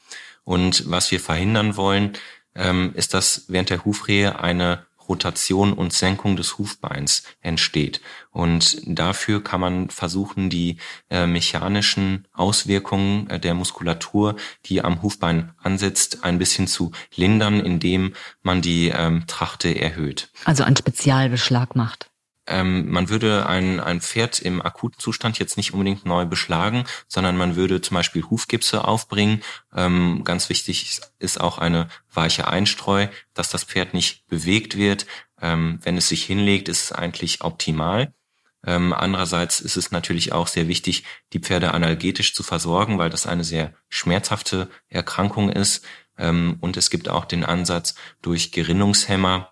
[0.43, 2.13] Und was wir verhindern wollen,
[2.55, 8.01] ähm, ist, dass während der Hufrehe eine Rotation und Senkung des Hufbeins entsteht.
[8.36, 10.75] Und dafür kann man versuchen, die
[11.09, 18.13] äh, mechanischen Auswirkungen äh, der Muskulatur, die am Hufbein ansetzt, ein bisschen zu lindern, indem
[18.41, 20.33] man die ähm, Trachte erhöht.
[20.43, 22.11] Also einen Spezialbeschlag macht.
[22.45, 27.38] Ähm, man würde ein, ein Pferd im akuten Zustand jetzt nicht unbedingt neu beschlagen, sondern
[27.38, 29.43] man würde zum Beispiel Hufgipse aufbringen.
[29.73, 35.05] Ähm, ganz wichtig ist auch eine weiche Einstreu, dass das Pferd nicht bewegt wird.
[35.41, 38.13] Ähm, wenn es sich hinlegt, ist es eigentlich optimal.
[38.66, 41.03] Ähm, andererseits ist es natürlich auch sehr wichtig,
[41.34, 45.86] die Pferde analgetisch zu versorgen, weil das eine sehr schmerzhafte Erkrankung ist.
[46.18, 49.51] Ähm, und es gibt auch den Ansatz, durch Gerinnungshemmer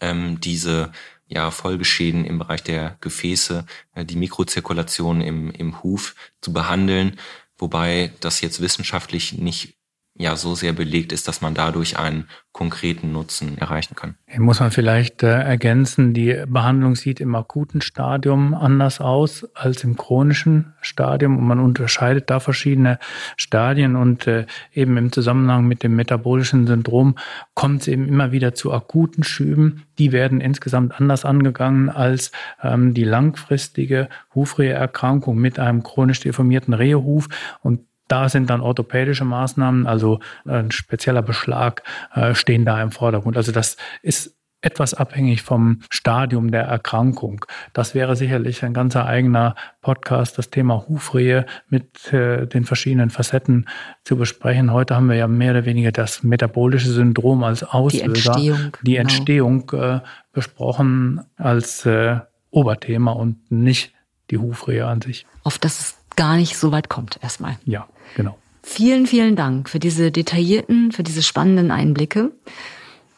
[0.00, 0.92] ähm, diese
[1.26, 3.64] ja, Folgeschäden im Bereich der Gefäße,
[3.94, 7.18] äh, die Mikrozirkulation im, im Huf zu behandeln,
[7.56, 9.76] wobei das jetzt wissenschaftlich nicht
[10.16, 14.14] ja so sehr belegt ist, dass man dadurch einen konkreten Nutzen erreichen kann.
[14.28, 19.82] Hier muss man vielleicht äh, ergänzen, die Behandlung sieht im akuten Stadium anders aus als
[19.82, 23.00] im chronischen Stadium und man unterscheidet da verschiedene
[23.36, 27.16] Stadien und äh, eben im Zusammenhang mit dem metabolischen Syndrom
[27.54, 29.82] kommt es eben immer wieder zu akuten Schüben.
[29.98, 32.30] Die werden insgesamt anders angegangen als
[32.62, 37.26] ähm, die langfristige Hufreheerkrankung mit einem chronisch deformierten Rehehuf
[37.62, 37.80] und
[38.14, 41.82] da sind dann orthopädische Maßnahmen, also ein spezieller Beschlag,
[42.14, 43.36] äh, stehen da im Vordergrund.
[43.36, 47.44] Also das ist etwas abhängig vom Stadium der Erkrankung.
[47.72, 53.66] Das wäre sicherlich ein ganzer eigener Podcast, das Thema Hufrehe mit äh, den verschiedenen Facetten
[54.04, 54.72] zu besprechen.
[54.72, 58.92] Heute haben wir ja mehr oder weniger das metabolische Syndrom als Auslöser, die Entstehung, die
[58.92, 59.00] genau.
[59.00, 60.00] Entstehung äh,
[60.32, 63.92] besprochen als äh, Oberthema und nicht
[64.30, 65.26] die Hufrehe an sich.
[65.42, 67.56] Auf das gar nicht so weit kommt erstmal.
[67.64, 67.86] Ja,
[68.16, 68.38] genau.
[68.62, 72.32] Vielen, vielen Dank für diese detaillierten, für diese spannenden Einblicke.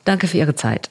[0.04, 0.90] Danke für Ihre Zeit.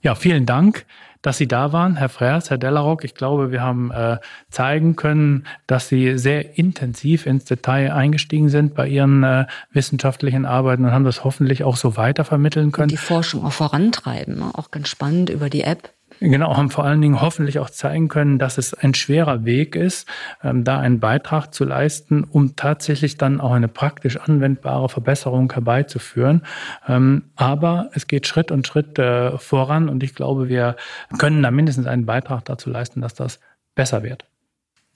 [0.00, 0.86] Ja, vielen Dank,
[1.22, 3.02] dass Sie da waren, Herr Frers, Herr Dellarock.
[3.02, 4.18] Ich glaube, wir haben äh,
[4.50, 10.84] zeigen können, dass Sie sehr intensiv ins Detail eingestiegen sind bei Ihren äh, wissenschaftlichen Arbeiten
[10.84, 12.84] und haben das hoffentlich auch so weitervermitteln können.
[12.84, 14.50] Und die Forschung auch vorantreiben, ne?
[14.52, 15.93] auch ganz spannend über die App.
[16.20, 20.08] Genau, haben vor allen Dingen hoffentlich auch zeigen können, dass es ein schwerer Weg ist,
[20.42, 26.42] ähm, da einen Beitrag zu leisten, um tatsächlich dann auch eine praktisch anwendbare Verbesserung herbeizuführen.
[26.88, 30.76] Ähm, aber es geht Schritt und Schritt äh, voran und ich glaube, wir
[31.18, 33.40] können da mindestens einen Beitrag dazu leisten, dass das
[33.74, 34.24] besser wird.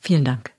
[0.00, 0.52] Vielen Dank.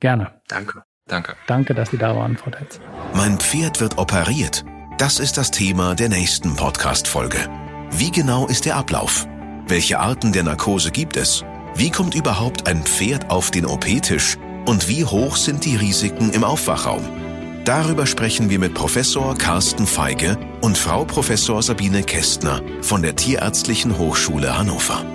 [0.00, 0.32] Gerne.
[0.48, 0.82] Danke.
[1.06, 1.34] Danke.
[1.46, 2.80] Danke, dass Sie da waren, Frau Tetz.
[3.14, 4.64] Mein Pferd wird operiert.
[4.98, 7.48] Das ist das Thema der nächsten Podcast-Folge.
[7.90, 9.26] Wie genau ist der Ablauf?
[9.72, 11.46] Welche Arten der Narkose gibt es?
[11.74, 14.36] Wie kommt überhaupt ein Pferd auf den OP-Tisch?
[14.66, 17.00] Und wie hoch sind die Risiken im Aufwachraum?
[17.64, 23.96] Darüber sprechen wir mit Professor Carsten Feige und Frau Professor Sabine Kästner von der Tierärztlichen
[23.96, 25.06] Hochschule Hannover.